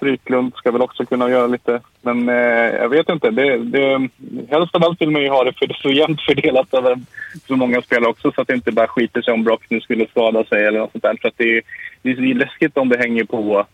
Fryklund 0.00 0.52
ska 0.56 0.70
väl 0.70 0.82
också 0.82 1.06
kunna 1.06 1.30
göra 1.30 1.46
lite. 1.46 1.80
Men 2.02 2.28
eh, 2.28 2.34
jag 2.80 2.88
vet 2.88 3.08
inte. 3.08 3.30
Det, 3.30 3.58
det, 3.58 4.08
helst 4.50 4.74
av 4.74 4.84
allt 4.84 5.00
vill 5.00 5.10
man 5.10 5.22
ju 5.22 5.28
ha 5.28 5.44
det 5.44 5.52
för, 5.52 5.76
så 5.82 5.90
jämnt 5.90 6.20
fördelat 6.20 6.74
över 6.74 6.98
så 7.46 7.56
många 7.56 7.82
spelare 7.82 8.10
också 8.10 8.32
så 8.32 8.40
att 8.40 8.48
det 8.48 8.54
inte 8.54 8.72
bara 8.72 8.86
skiter 8.88 9.22
sig 9.22 9.34
om 9.34 9.44
Brock 9.44 9.62
nu 9.68 9.80
skulle 9.80 10.06
skada 10.08 10.44
sig 10.44 10.64
eller 10.66 10.78
något 10.78 10.92
sånt 10.92 11.04
där. 11.04 11.16
För 11.20 11.28
att 11.28 11.34
det, 11.36 11.56
är- 11.56 11.62
det 12.02 12.10
är 12.10 12.34
läskigt 12.34 12.76
om 12.78 12.88
det 12.88 12.98
hänger 12.98 13.24
på, 13.24 13.66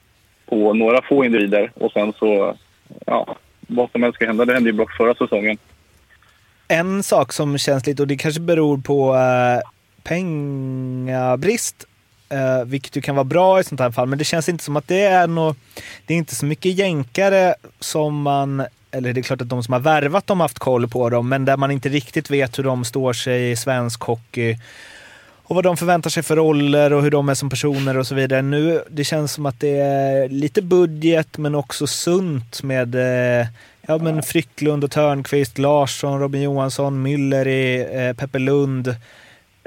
på 0.46 0.72
några 0.74 1.02
få 1.02 1.24
individer 1.24 1.72
och 1.74 1.92
sen 1.92 2.12
så... 2.18 2.56
Ja, 3.06 3.36
vad 3.66 3.90
som 3.90 4.02
helst 4.02 4.16
ska 4.16 4.26
hända. 4.26 4.44
Det 4.44 4.54
hände 4.54 4.68
ju 4.70 4.76
Brock 4.76 4.92
förra 4.96 5.14
säsongen. 5.14 5.56
En 6.68 7.02
sak 7.02 7.32
som 7.32 7.58
känns 7.58 7.86
lite, 7.86 8.02
och 8.02 8.08
det 8.08 8.16
kanske 8.16 8.40
beror 8.40 8.78
på 8.78 9.14
eh, 9.14 9.60
pengabrist, 10.02 11.86
eh, 12.32 12.64
vilket 12.64 12.96
ju 12.96 13.00
kan 13.00 13.14
vara 13.14 13.24
bra 13.24 13.60
i 13.60 13.64
sånt 13.64 13.80
här 13.80 13.90
fall, 13.90 14.08
men 14.08 14.18
det 14.18 14.24
känns 14.24 14.48
inte 14.48 14.64
som 14.64 14.76
att 14.76 14.88
det 14.88 15.02
är 15.02 15.26
något, 15.26 15.56
det 16.06 16.14
är 16.14 16.18
inte 16.18 16.34
så 16.34 16.46
mycket 16.46 16.78
jänkare 16.78 17.54
som 17.80 18.22
man, 18.22 18.64
eller 18.90 19.12
det 19.12 19.20
är 19.20 19.22
klart 19.22 19.40
att 19.40 19.48
de 19.48 19.62
som 19.62 19.72
har 19.72 19.80
värvat 19.80 20.26
dem 20.26 20.40
har 20.40 20.44
haft 20.44 20.58
koll 20.58 20.88
på 20.88 21.10
dem, 21.10 21.28
men 21.28 21.44
där 21.44 21.56
man 21.56 21.70
inte 21.70 21.88
riktigt 21.88 22.30
vet 22.30 22.58
hur 22.58 22.64
de 22.64 22.84
står 22.84 23.12
sig 23.12 23.50
i 23.50 23.56
svensk 23.56 24.02
hockey 24.02 24.56
och 25.52 25.54
vad 25.54 25.64
de 25.64 25.76
förväntar 25.76 26.10
sig 26.10 26.22
för 26.22 26.36
roller 26.36 26.92
och 26.92 27.02
hur 27.02 27.10
de 27.10 27.28
är 27.28 27.34
som 27.34 27.50
personer 27.50 27.98
och 27.98 28.06
så 28.06 28.14
vidare. 28.14 28.42
Nu, 28.42 28.82
det 28.90 29.04
känns 29.04 29.32
som 29.32 29.46
att 29.46 29.60
det 29.60 29.78
är 29.78 30.28
lite 30.28 30.62
budget 30.62 31.38
men 31.38 31.54
också 31.54 31.86
sunt 31.86 32.62
med 32.62 32.94
eh, 32.94 33.46
ja, 33.86 33.98
men 33.98 34.22
Frycklund 34.22 34.84
och 34.84 34.90
Törnqvist, 34.90 35.58
Larsson, 35.58 36.20
Robin 36.20 36.42
Johansson, 36.42 37.06
Müller 37.06 37.46
i 37.46 37.86
eh, 37.92 38.16
Peppe 38.16 38.38
Lund. 38.38 38.94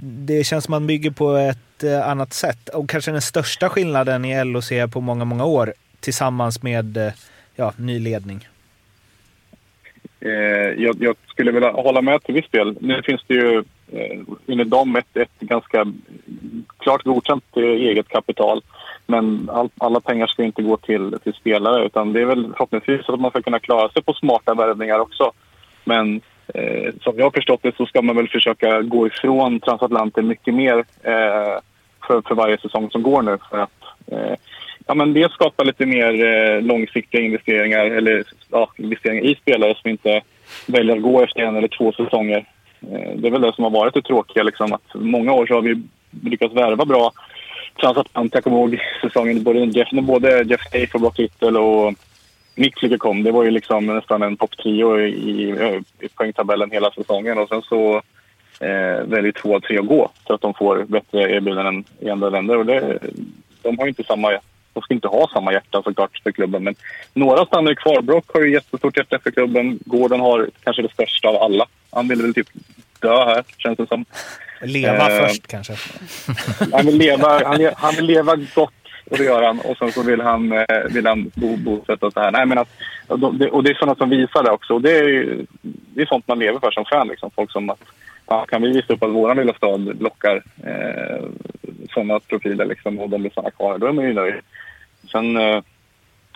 Det 0.01 0.43
känns 0.43 0.65
som 0.65 0.73
att 0.73 0.81
man 0.81 0.87
bygger 0.87 1.11
på 1.11 1.35
ett 1.35 1.74
annat 1.93 2.33
sätt. 2.33 2.69
Och 2.69 2.89
kanske 2.89 3.11
den 3.11 3.21
största 3.21 3.69
skillnaden 3.69 4.25
i 4.25 4.45
LOC 4.45 4.71
på 4.93 5.01
många, 5.01 5.25
många 5.25 5.45
år 5.45 5.73
tillsammans 5.99 6.63
med 6.63 6.97
eh, 6.97 7.13
ja, 7.55 7.73
ny 7.77 7.99
ledning. 7.99 8.47
Eh, 10.19 10.83
jag, 10.83 10.95
jag 10.99 11.15
skulle 11.27 11.51
vilja 11.51 11.71
hålla 11.71 12.01
med 12.01 12.23
till 12.23 12.33
viss 12.33 12.49
del. 12.51 12.77
Nu 12.81 13.01
finns 13.01 13.21
det 13.27 13.33
ju 13.33 13.63
eh, 13.91 14.19
enligt 14.47 14.69
dem 14.69 14.95
ett, 14.95 15.17
ett 15.17 15.39
ganska 15.39 15.85
klart 16.77 17.03
godkänt 17.03 17.43
eh, 17.55 17.63
eget 17.63 18.07
kapital. 18.07 18.61
Men 19.05 19.49
all, 19.53 19.69
alla 19.77 19.99
pengar 19.99 20.27
ska 20.27 20.43
inte 20.43 20.61
gå 20.61 20.77
till, 20.77 21.17
till 21.23 21.33
spelare 21.33 21.85
utan 21.85 22.13
det 22.13 22.21
är 22.21 22.25
väl 22.25 22.51
förhoppningsvis 22.51 23.09
att 23.09 23.19
man 23.19 23.31
ska 23.31 23.41
kunna 23.41 23.59
klara 23.59 23.89
sig 23.89 24.03
på 24.03 24.13
smarta 24.13 24.53
värvningar 24.53 24.99
också. 24.99 25.31
Men 25.83 26.21
eh, 26.53 26.93
som 27.01 27.17
jag 27.17 27.25
har 27.25 27.31
förstått 27.31 27.63
det 27.63 27.75
så 27.75 27.85
ska 27.85 28.01
man 28.01 28.15
väl 28.15 28.29
försöka 28.29 28.81
gå 28.81 29.07
ifrån 29.07 29.59
transatlanten 29.59 30.27
mycket 30.27 30.53
mer 30.53 30.85
eh, 31.03 31.59
för, 32.07 32.21
för 32.21 32.35
varje 32.35 32.57
säsong 32.57 32.89
som 32.89 33.03
går 33.03 33.21
nu. 33.21 33.37
För 33.49 33.57
att 33.57 33.83
eh, 34.11 34.35
ja, 34.87 34.93
men 34.93 35.13
dels 35.13 35.33
skapa 35.33 35.63
lite 35.63 35.85
mer 35.85 36.25
eh, 36.25 36.61
långsiktiga 36.61 37.21
investeringar 37.21 37.85
eller 37.85 38.23
ja, 38.51 38.71
investeringar 38.77 39.23
i 39.23 39.35
spelare 39.35 39.75
som 39.81 39.89
inte 39.89 40.21
väljer 40.65 40.95
att 40.95 41.01
gå 41.01 41.21
efter 41.21 41.41
en 41.41 41.55
eller 41.55 41.67
två 41.67 41.91
säsonger. 41.91 42.45
Eh, 42.91 43.11
det 43.15 43.27
är 43.27 43.31
väl 43.31 43.41
det 43.41 43.53
som 43.55 43.63
har 43.63 43.71
varit 43.71 43.93
det 43.93 44.01
tråkiga. 44.01 44.43
Liksom, 44.43 44.73
att 44.73 44.93
många 44.93 45.33
år 45.33 45.45
så 45.45 45.53
har 45.53 45.61
vi 45.61 45.83
lyckats 46.23 46.55
värva 46.55 46.85
bra 46.85 47.11
transatlant. 47.79 48.33
Jag 48.33 48.43
kommer 48.43 48.57
ihåg 48.57 48.79
säsongen 49.01 49.43
både 49.43 49.59
Jeff, 49.59 49.91
när 49.91 50.01
både 50.01 50.43
Jeff 50.43 50.63
Tafe 50.71 50.89
och 50.93 51.01
Brock 51.01 51.17
Little 51.17 51.59
och 51.59 51.93
Mick 52.55 52.99
kom. 52.99 53.23
Det 53.23 53.31
var 53.31 53.43
ju 53.43 53.51
liksom 53.51 53.85
nästan 53.85 54.21
en 54.21 54.37
topp-trio 54.37 54.99
i, 54.99 55.09
i, 55.09 55.81
i 55.99 56.07
poängtabellen 56.09 56.71
hela 56.71 56.91
säsongen. 56.91 57.37
Och 57.37 57.49
sen 57.49 57.61
så 57.61 58.01
eh, 58.59 59.03
väljer 59.05 59.31
två 59.31 59.55
av 59.55 59.59
tre 59.59 59.77
att 59.79 59.87
gå 59.87 60.09
så 60.27 60.33
att 60.33 60.41
de 60.41 60.53
får 60.53 60.83
bättre 60.83 61.31
erbjudanden 61.31 61.83
i 61.99 62.09
andra 62.09 62.29
länder. 62.29 62.57
Och 62.57 62.65
det, 62.65 62.99
de 63.61 63.79
har 63.79 63.87
inte 63.87 64.03
samma, 64.03 64.31
de 64.73 64.81
ska 64.83 64.93
inte 64.93 65.07
ha 65.07 65.29
samma 65.33 65.53
hjärta 65.53 65.81
såklart 65.83 66.19
för 66.23 66.31
klubben. 66.31 66.63
Men 66.63 66.75
några 67.13 67.45
stannar 67.45 67.73
kvar. 67.73 68.01
Brock 68.01 68.25
har 68.33 68.41
ju 68.41 68.53
jättestort 68.53 68.97
hjärta 68.97 69.19
för 69.23 69.31
klubben. 69.31 69.79
Gordon 69.85 70.19
har 70.19 70.49
kanske 70.63 70.81
det 70.81 70.91
största 70.93 71.27
av 71.27 71.35
alla. 71.35 71.65
Han 71.91 72.07
vill 72.07 72.21
väl 72.21 72.33
typ 72.33 72.47
dö 72.99 73.25
här, 73.25 73.43
känns 73.57 73.77
det 73.77 73.87
som. 73.87 74.05
Leva 74.61 75.11
Eh, 75.11 75.27
först 75.27 75.47
kanske. 75.47 75.73
Han 76.73 76.85
vill 76.85 76.97
leva, 76.97 77.41
han, 77.45 77.69
han 77.75 77.95
vill 77.95 78.05
leva 78.05 78.35
gott 78.35 78.71
och 79.11 79.17
det 79.17 79.23
gör 79.23 79.43
han. 79.43 79.59
Och 79.59 79.77
sen 79.77 79.91
så 79.91 80.03
vill 80.03 80.21
han, 80.21 80.51
eh, 80.51 80.65
vill 80.89 81.05
han 81.07 81.31
bo, 81.35 81.55
bosätta 81.57 82.11
sig 82.11 82.23
här. 82.23 82.31
Nej, 82.31 82.45
men 82.45 82.57
att, 82.57 82.67
och, 83.07 83.19
de, 83.19 83.37
det- 83.37 83.49
och 83.49 83.63
det 83.63 83.69
är 83.69 83.73
sådana 83.73 83.95
som 83.95 84.09
visar 84.09 84.43
det 84.43 84.51
också. 84.51 84.73
Och 84.73 84.81
det 84.81 84.97
är, 84.97 85.37
det 85.61 86.01
är 86.01 86.05
sånt 86.05 86.27
man 86.27 86.39
lever 86.39 86.59
för 86.59 86.71
som 86.71 86.85
fan. 86.85 87.07
Liksom. 87.07 87.31
Folk 87.35 87.51
som 87.51 87.69
att, 87.69 87.79
ja, 88.27 88.45
kan 88.45 88.61
vi 88.61 88.67
visa 88.67 88.93
upp 88.93 89.03
att 89.03 89.11
vår 89.11 89.35
lilla 89.35 89.53
stad 89.53 90.01
lockar 90.01 90.43
eh, 90.63 91.25
sådana 91.93 92.19
profiler 92.19 92.65
liksom, 92.65 92.99
och 92.99 93.09
de 93.09 93.23
vill 93.23 93.31
stanna 93.31 93.51
kvar, 93.51 93.77
då 93.77 93.87
är 93.87 93.91
man 93.91 94.05
ju 94.05 94.13
nöjd. 94.13 94.35
Sen 95.11 95.37
eh, 95.37 95.63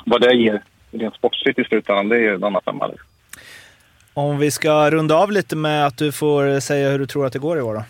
vad 0.05 0.21
det 0.21 0.33
ger 0.33 0.63
rent 0.91 1.15
sportsligt 1.15 1.59
i 1.59 1.63
slutändan, 1.63 2.09
det 2.09 2.15
är 2.15 2.19
ju 2.19 2.35
en 2.35 2.43
annan 2.43 2.61
femma. 2.65 2.87
Liksom. 2.87 3.07
Om 4.13 4.37
vi 4.37 4.51
ska 4.51 4.91
runda 4.91 5.15
av 5.15 5.31
lite 5.31 5.55
med 5.55 5.85
att 5.85 5.97
du 5.97 6.11
får 6.11 6.59
säga 6.59 6.89
hur 6.89 6.99
du 6.99 7.05
tror 7.05 7.25
att 7.25 7.33
det 7.33 7.39
går 7.39 7.57
i 7.57 7.61
år 7.61 7.73
då. 7.73 7.83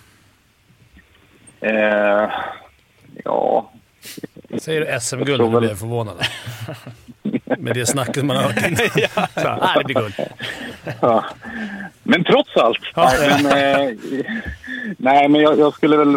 Eh, 1.67 2.29
ja, 3.23 3.71
Säger 4.57 4.81
du 4.81 4.99
SM-guld, 4.99 5.49
blir 5.49 5.69
jag 5.69 5.79
förvånad. 5.79 6.15
Med 7.57 7.75
det 7.75 7.85
snacket 7.85 8.25
man 8.25 8.35
har 8.35 8.43
hört 8.43 8.57
innan. 8.57 8.77
Så, 9.35 9.47
ah, 9.47 9.77
det 9.77 9.83
blir 9.83 9.95
guld. 9.95 10.13
Ja. 11.01 11.25
Men 12.03 12.23
trots 12.23 12.57
allt. 12.57 12.79
Ja. 12.95 13.11
Nej, 13.19 13.43
men, 13.43 13.89
eh, 13.89 13.95
nej, 14.97 15.27
men 15.29 15.41
jag, 15.41 15.59
jag 15.59 15.73
skulle 15.73 15.97
väl... 15.97 16.15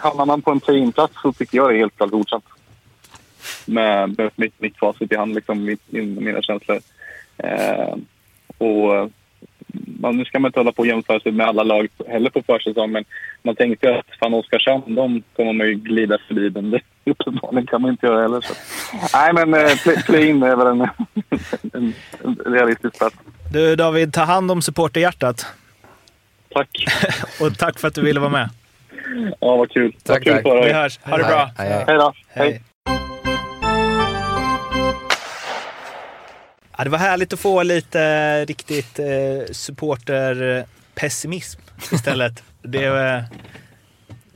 Hamnar 0.00 0.26
man 0.26 0.42
på 0.42 0.50
en 0.50 0.60
play-in-plats 0.60 1.14
så 1.22 1.32
tycker 1.32 1.56
jag 1.56 1.70
det 1.70 1.74
är 1.74 1.78
helt 1.78 1.96
klart 1.96 2.10
godkänt. 2.10 2.44
Med, 3.66 4.18
med 4.18 4.30
mitt, 4.36 4.60
mitt 4.60 4.78
facit 4.78 5.12
i 5.12 5.16
hand, 5.16 5.34
liksom, 5.34 5.64
mitt, 5.64 5.82
min, 5.86 6.24
mina 6.24 6.42
känslor. 6.42 6.80
Eh, 7.38 7.94
och 8.58 9.10
man, 10.00 10.16
nu 10.16 10.24
ska 10.24 10.38
man 10.38 10.48
inte 10.48 10.60
hålla 10.60 10.72
på 10.72 10.82
och 10.82 10.86
jämföra 10.86 11.20
sig 11.20 11.32
med 11.32 11.46
alla 11.46 11.62
lag 11.62 11.88
heller 12.08 12.30
på 12.30 12.42
försäsong, 12.42 12.92
men 12.92 13.04
man 13.44 13.56
tänkte 13.56 13.98
att 13.98 14.06
fan 14.20 14.34
Oskarshamn, 14.34 14.94
de 14.94 15.22
kommer 15.36 15.52
man 15.52 15.66
ju 15.66 15.74
glida 15.74 16.18
förbi, 16.28 16.50
men 16.50 16.70
det 16.70 16.80
uppenbarligen 17.10 17.66
kan 17.66 17.82
man 17.82 17.90
inte 17.90 18.06
göra 18.06 18.22
heller. 18.22 18.40
Så. 18.40 18.54
Nej, 19.14 19.32
men 19.32 19.54
eh, 19.54 19.76
play- 19.82 20.02
play-in 20.06 20.42
är 20.42 20.56
väl 20.56 20.66
en, 20.66 20.80
en, 21.72 21.94
en 22.24 22.36
realistisk 22.54 22.98
plats. 22.98 23.16
Du 23.52 23.76
David, 23.76 24.12
ta 24.12 24.22
hand 24.24 24.50
om 24.50 24.62
supporterhjärtat. 24.62 25.46
Tack. 26.54 26.68
Och 27.40 27.58
tack 27.58 27.78
för 27.78 27.88
att 27.88 27.94
du 27.94 28.00
ville 28.02 28.20
vara 28.20 28.30
med. 28.30 28.48
Ja, 29.40 29.56
vad 29.56 29.70
kul. 29.70 29.92
Tack, 29.92 30.02
vad 30.08 30.22
kul 30.24 30.32
tack. 30.34 30.42
för 30.42 30.54
Vi 30.56 30.60
dig. 30.64 30.72
hörs. 30.72 30.98
Ha 31.02 31.16
det 31.18 31.24
Hej, 31.24 31.32
bra. 31.34 31.50
hej, 31.58 31.68
hej. 31.72 31.84
Hej 31.86 31.96
då. 31.96 32.12
Hej. 32.28 32.62
Ja, 36.78 36.84
det 36.84 36.90
var 36.90 36.98
härligt 36.98 37.32
att 37.32 37.40
få 37.40 37.62
lite 37.62 38.44
riktigt 38.44 38.98
eh, 38.98 39.06
supporterpessimism 39.52 41.60
istället. 41.92 42.42
det, 42.62 42.84
eh, 42.84 43.22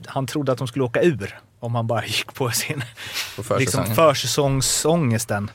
han 0.05 0.27
trodde 0.27 0.51
att 0.51 0.57
de 0.57 0.67
skulle 0.67 0.85
åka 0.85 1.01
ur 1.01 1.39
om 1.59 1.75
han 1.75 1.87
bara 1.87 2.05
gick 2.05 2.33
på 2.33 2.51
sin 2.51 2.83
På 3.47 3.57
liksom 3.57 3.95
försäsongsångesten. 3.95 5.51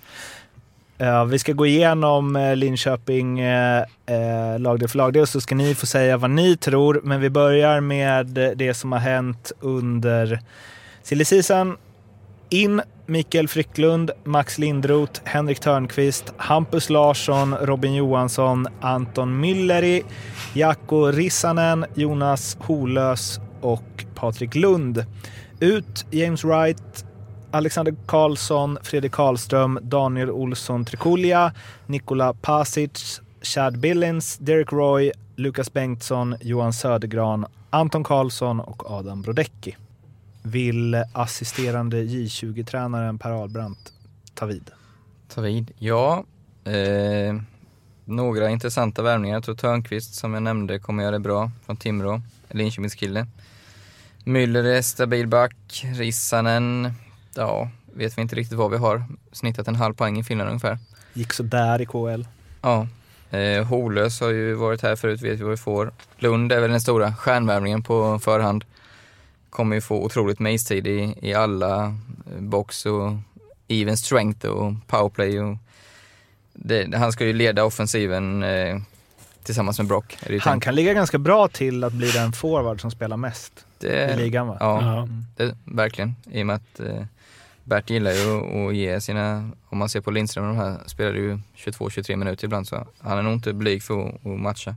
Eh, 0.98 1.24
vi 1.24 1.38
ska 1.38 1.52
gå 1.52 1.66
igenom 1.66 2.36
uh, 2.36 2.56
Linköping 2.56 3.44
uh, 3.44 3.82
uh, 4.10 4.58
lagdel 4.58 4.88
för 4.88 4.98
lagdel 4.98 5.26
så 5.26 5.40
ska 5.40 5.54
ni 5.54 5.74
få 5.74 5.86
säga 5.86 6.16
vad 6.16 6.30
ni 6.30 6.56
tror. 6.56 7.00
Men 7.04 7.20
vi 7.20 7.30
börjar 7.30 7.80
med 7.80 8.26
det 8.56 8.74
som 8.74 8.92
har 8.92 8.98
hänt 8.98 9.52
under 9.60 10.40
silly 11.02 11.24
season. 11.24 11.76
In 12.50 12.82
Mikael 13.06 13.48
Frycklund, 13.48 14.10
Max 14.24 14.58
Lindroth, 14.58 15.20
Henrik 15.24 15.60
Törnqvist, 15.60 16.32
Hampus 16.36 16.90
Larsson, 16.90 17.54
Robin 17.60 17.94
Johansson, 17.94 18.66
Anton 18.80 19.40
Mülleri, 19.40 20.04
Jaakko 20.54 21.12
Rissanen, 21.12 21.86
Jonas 21.94 22.56
Holös 22.60 23.40
och 23.60 24.04
Patrik 24.14 24.54
Lund. 24.54 25.04
Ut 25.60 26.06
James 26.10 26.44
Wright, 26.44 27.04
Alexander 27.50 27.94
Karlsson, 28.06 28.78
Fredrik 28.82 29.12
Karlström, 29.12 29.78
Daniel 29.82 30.30
Olsson 30.30 30.84
Trikulja, 30.84 31.52
Nikola 31.86 32.34
Pasic, 32.34 33.20
Chad 33.42 33.78
Billings, 33.78 34.38
Derek 34.38 34.72
Roy, 34.72 35.12
Lukas 35.36 35.72
Bengtsson, 35.72 36.36
Johan 36.40 36.72
Södergran, 36.72 37.46
Anton 37.70 38.04
Karlsson 38.04 38.60
och 38.60 38.90
Adam 38.90 39.22
Brodecki. 39.22 39.76
Vill 40.46 41.04
assisterande 41.12 42.02
J20-tränaren 42.02 43.18
Per 43.18 43.30
Ahlbrandt 43.30 43.92
ta 44.34 44.46
vid? 44.46 44.70
Ta 45.28 45.40
vid. 45.40 45.70
Ja, 45.78 46.24
eh, 46.64 47.34
Några 48.04 48.50
intressanta 48.50 49.02
värvningar. 49.02 49.36
Jag 49.36 49.44
tror 49.44 49.54
Törnqvist, 49.54 50.14
som 50.14 50.34
jag 50.34 50.42
nämnde, 50.42 50.78
kommer 50.78 51.02
göra 51.02 51.12
det 51.12 51.18
bra 51.18 51.50
från 51.66 51.76
Timrå. 51.76 52.22
Linköpingskille. 52.50 53.26
Müller 54.24 54.64
är 54.64 54.82
stabil 54.82 55.26
back. 55.28 55.84
Rissanen, 55.94 56.92
ja, 57.34 57.70
vet 57.92 58.18
vi 58.18 58.22
inte 58.22 58.36
riktigt 58.36 58.58
vad 58.58 58.70
vi 58.70 58.76
har. 58.76 59.04
Snittat 59.32 59.68
en 59.68 59.74
halv 59.74 59.94
poäng 59.94 60.18
i 60.18 60.24
Finland 60.24 60.48
ungefär. 60.48 60.78
Gick 61.12 61.32
så 61.32 61.42
där 61.42 61.80
i 61.80 61.86
KL. 61.86 62.24
Ja. 62.60 62.86
Eh, 63.30 63.64
Holös 63.64 64.20
har 64.20 64.30
ju 64.30 64.54
varit 64.54 64.82
här 64.82 64.96
förut, 64.96 65.22
vet 65.22 65.38
vi 65.38 65.42
vad 65.42 65.50
vi 65.50 65.56
får. 65.56 65.92
Lund 66.18 66.52
är 66.52 66.60
väl 66.60 66.70
den 66.70 66.80
stora 66.80 67.14
stjärnvärvningen 67.14 67.82
på 67.82 68.18
förhand. 68.18 68.64
Kommer 69.54 69.74
ju 69.74 69.80
få 69.80 70.04
otroligt 70.04 70.38
med 70.38 70.54
istid 70.54 70.86
i, 70.86 71.14
i 71.22 71.34
alla 71.34 71.84
eh, 71.84 72.40
box 72.40 72.86
och 72.86 73.12
even 73.68 73.96
strength 73.96 74.46
och 74.46 74.72
powerplay. 74.86 75.40
Och 75.40 75.56
det, 76.52 76.94
han 76.96 77.12
ska 77.12 77.26
ju 77.26 77.32
leda 77.32 77.64
offensiven 77.64 78.42
eh, 78.42 78.78
tillsammans 79.44 79.78
med 79.78 79.86
Brock. 79.86 80.16
Är 80.22 80.26
det 80.28 80.34
ju 80.34 80.40
Han 80.40 80.52
tänkt. 80.52 80.64
kan 80.64 80.74
ligga 80.74 80.94
ganska 80.94 81.18
bra 81.18 81.48
till 81.48 81.84
att 81.84 81.92
bli 81.92 82.10
den 82.10 82.32
forward 82.32 82.80
som 82.80 82.90
spelar 82.90 83.16
mest 83.16 83.52
i 83.80 83.86
det, 83.86 84.16
ligan 84.16 84.46
va? 84.48 84.56
Ja, 84.60 84.82
Ja. 84.82 85.08
det, 85.36 85.56
verkligen. 85.64 86.14
I 86.30 86.42
och 86.42 86.46
med 86.46 86.56
att 86.56 86.80
eh, 86.80 87.04
Bert 87.64 87.90
gillar 87.90 88.12
ju 88.12 88.36
att- 88.38 88.68
att 88.70 88.74
ge 88.76 89.00
sina, 89.00 89.50
om 89.68 89.78
man 89.78 89.88
ser 89.88 90.00
på 90.00 90.10
Lindström 90.10 90.44
och 90.44 90.54
de 90.56 90.60
här, 90.60 90.78
spelar 90.86 91.12
ju 91.14 91.38
22-23 91.56 92.16
minuter 92.16 92.44
ibland 92.44 92.68
så 92.68 92.86
han 93.00 93.18
är 93.18 93.22
nog 93.22 93.32
inte 93.32 93.52
blyg 93.52 93.82
för 93.82 94.08
att, 94.08 94.14
att 94.26 94.40
matcha. 94.40 94.74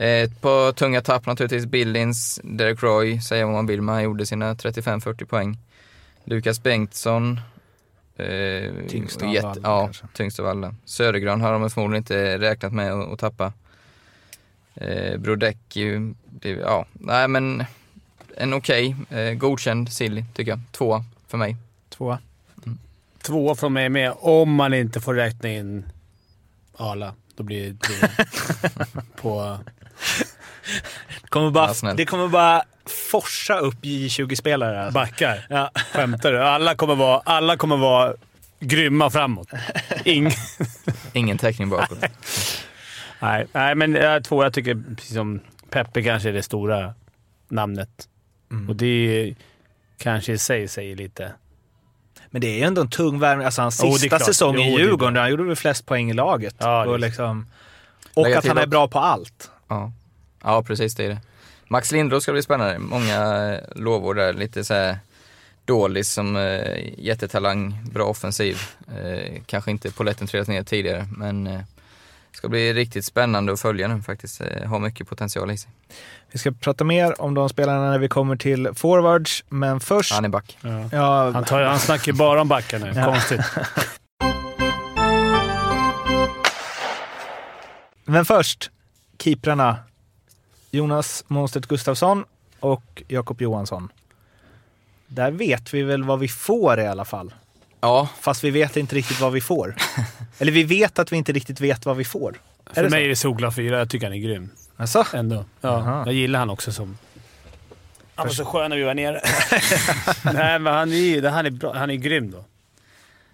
Eh, 0.00 0.22
Ett 0.22 0.40
par 0.40 0.72
tunga 0.72 1.00
tapp 1.00 1.26
naturligtvis, 1.26 1.66
Billings, 1.66 2.40
Derek 2.44 2.82
Roy, 2.82 3.20
säga 3.20 3.46
vad 3.46 3.54
man 3.54 3.66
vill, 3.66 3.82
men 3.82 3.94
han 3.94 4.04
gjorde 4.04 4.26
sina 4.26 4.54
35-40 4.54 5.24
poäng. 5.24 5.58
Lukas 6.24 6.62
Bengtsson. 6.62 7.40
Eh, 8.16 8.72
Tyngst 8.88 9.22
av 9.22 9.28
alla, 9.28 9.56
Ja, 9.62 9.90
tyngst 10.14 10.40
av 10.40 10.46
alla. 10.46 10.74
Södergran 10.84 11.40
har 11.40 11.52
de 11.52 11.70
förmodligen 11.70 12.02
inte 12.02 12.38
räknat 12.38 12.72
med 12.72 12.92
att, 12.92 13.18
tappa. 13.18 13.52
Eh, 14.74 15.18
Brodecki, 15.18 16.14
ja, 16.42 16.86
nej 16.92 17.28
men 17.28 17.64
en 18.36 18.54
okej, 18.54 18.96
eh, 19.10 19.32
godkänd 19.34 19.92
silly 19.92 20.24
tycker 20.34 20.50
jag. 20.52 20.60
Två 20.72 21.04
för 21.28 21.38
mig. 21.38 21.56
Tvåa. 21.88 22.18
Två 23.22 23.54
från 23.54 23.72
mig 23.72 23.88
med, 23.88 24.12
om 24.18 24.54
man 24.54 24.74
inte 24.74 25.00
får 25.00 25.14
räkna 25.14 25.48
in 25.48 25.84
Arla. 26.76 27.14
Då 27.36 27.42
blir 27.42 27.70
det 27.88 28.10
på... 29.22 29.58
Det 31.22 31.28
kommer 31.28 31.50
bara, 31.50 31.74
Ja, 31.82 31.94
det 31.94 32.04
kommer 32.04 32.28
bara 32.28 32.62
forsa 33.10 33.58
upp 33.58 33.82
J20-spelare. 33.82 34.84
Alltså. 34.84 34.94
Backar. 34.94 35.46
Ja. 35.50 35.70
Skämtar 35.92 36.32
du? 36.32 36.42
Alla 36.42 36.74
kommer 36.74 36.94
vara, 36.94 37.22
alla 37.24 37.56
kommer 37.56 37.76
vara 37.76 38.14
grymma 38.60 39.10
framåt. 39.10 39.48
Ing... 40.04 40.30
Ingen 41.12 41.38
täckning 41.38 41.68
bakåt. 41.68 42.04
Nej, 43.20 43.46
nej, 43.52 43.74
men 43.74 43.94
jag 43.94 44.24
två. 44.24 44.42
Jag 44.42 44.52
tycker 44.52 44.82
precis 44.96 45.14
som 45.14 45.40
Peppe 45.70 46.02
kanske 46.02 46.28
är 46.28 46.32
det 46.32 46.42
stora 46.42 46.94
namnet. 47.48 48.08
Mm. 48.50 48.68
Och 48.68 48.76
det 48.76 49.34
kanske 49.98 50.32
i 50.32 50.38
sig 50.38 50.68
säger 50.68 50.96
lite. 50.96 51.32
Men 52.30 52.40
det 52.40 52.46
är 52.46 52.56
ju 52.56 52.62
ändå 52.62 52.80
en 52.80 52.90
tung 52.90 53.18
värvning. 53.18 53.44
Alltså 53.44 53.62
hans 53.62 53.84
är 53.84 53.90
sista 53.90 54.18
säsong 54.18 54.54
Jo, 54.56 54.62
i 54.62 54.82
Djurgården, 54.82 55.16
han 55.16 55.30
gjorde 55.30 55.42
väl 55.42 55.56
flest 55.56 55.86
poäng 55.86 56.10
i 56.10 56.14
laget. 56.14 56.56
Ja, 56.58 56.86
och 56.86 56.98
liksom, 56.98 57.46
och 58.14 58.26
att 58.28 58.46
han 58.46 58.58
är 58.58 58.66
bra 58.66 58.88
på 58.88 58.98
allt. 58.98 59.50
Ja. 59.68 59.92
Ja, 60.42 60.62
precis 60.62 60.94
det 60.94 61.04
är 61.04 61.08
det. 61.08 61.20
Max 61.68 61.92
Lindroth 61.92 62.22
ska 62.22 62.32
bli 62.32 62.42
spännande. 62.42 62.78
Många 62.78 63.52
eh, 63.54 63.60
lovord 63.76 64.16
där. 64.16 64.32
Lite 64.32 64.64
så 64.64 64.74
här 64.74 64.98
dålig 65.64 66.06
som 66.06 66.36
eh, 66.36 66.98
jättetalang, 66.98 67.78
bra 67.92 68.04
offensiv. 68.04 68.60
Eh, 68.88 69.42
kanske 69.46 69.70
inte 69.70 69.90
poletten 69.90 70.26
trillat 70.26 70.48
ner 70.48 70.62
tidigare, 70.62 71.08
men 71.16 71.46
eh, 71.46 71.60
ska 72.32 72.48
bli 72.48 72.72
riktigt 72.74 73.04
spännande 73.04 73.52
att 73.52 73.60
följa 73.60 73.88
nu 73.88 74.02
faktiskt. 74.02 74.40
Eh, 74.40 74.68
har 74.68 74.78
mycket 74.78 75.08
potential 75.08 75.50
i 75.50 75.56
sig. 75.56 75.70
Vi 76.32 76.38
ska 76.38 76.52
prata 76.52 76.84
mer 76.84 77.20
om 77.20 77.34
de 77.34 77.48
spelarna 77.48 77.90
när 77.90 77.98
vi 77.98 78.08
kommer 78.08 78.36
till 78.36 78.68
forwards, 78.74 79.44
men 79.48 79.80
först... 79.80 80.12
Han 80.12 80.24
är 80.24 80.28
back. 80.28 80.58
Ja. 80.60 80.88
Ja, 80.92 81.30
Han, 81.30 81.44
tar, 81.44 81.62
han 81.62 81.78
snackar 81.78 82.12
ju 82.12 82.18
bara 82.18 82.40
om 82.40 82.48
backar 82.48 82.78
nu. 82.78 82.92
Ja. 82.96 83.04
Konstigt. 83.04 83.40
Men 88.04 88.24
först, 88.24 88.70
keeprarna. 89.18 89.76
Jonas 90.70 91.24
Monstedt 91.28 91.66
Gustafsson 91.66 92.24
och 92.60 93.02
Jakob 93.08 93.40
Johansson. 93.42 93.88
Där 95.06 95.30
vet 95.30 95.74
vi 95.74 95.82
väl 95.82 96.04
vad 96.04 96.18
vi 96.18 96.28
får 96.28 96.80
i 96.80 96.86
alla 96.86 97.04
fall. 97.04 97.34
Ja, 97.80 98.08
Fast 98.20 98.44
vi 98.44 98.50
vet 98.50 98.76
inte 98.76 98.94
riktigt 98.94 99.20
vad 99.20 99.32
vi 99.32 99.40
får. 99.40 99.76
Eller 100.38 100.52
vi 100.52 100.64
vet 100.64 100.98
att 100.98 101.12
vi 101.12 101.16
inte 101.16 101.32
riktigt 101.32 101.60
vet 101.60 101.86
vad 101.86 101.96
vi 101.96 102.04
får. 102.04 102.40
Är 102.70 102.74
För 102.74 102.82
det 102.82 102.90
mig 102.90 103.00
så? 103.00 103.04
är 103.04 103.08
det 103.08 103.16
solklar 103.16 103.50
fyra. 103.50 103.78
Jag 103.78 103.90
tycker 103.90 104.06
han 104.06 104.14
är 104.14 104.18
grym. 104.20 104.50
Alltså? 104.76 105.04
Ändå. 105.14 105.44
Ja, 105.60 105.68
Aha. 105.68 106.02
jag 106.06 106.14
gillar 106.14 106.38
han 106.38 106.50
också 106.50 106.72
som... 106.72 106.98
Han 108.14 108.26
var 108.26 108.34
så 108.34 108.44
skön 108.44 108.70
när 108.70 108.76
vi 108.76 108.82
var 108.82 108.94
nere. 108.94 109.20
Nej, 110.34 110.58
men 110.58 110.74
han 110.74 110.92
är, 110.92 110.96
ju- 110.96 111.26
han 111.26 111.46
är, 111.46 111.50
bra. 111.50 111.74
Han 111.74 111.90
är 111.90 111.94
grym 111.94 112.30
då. 112.30 112.44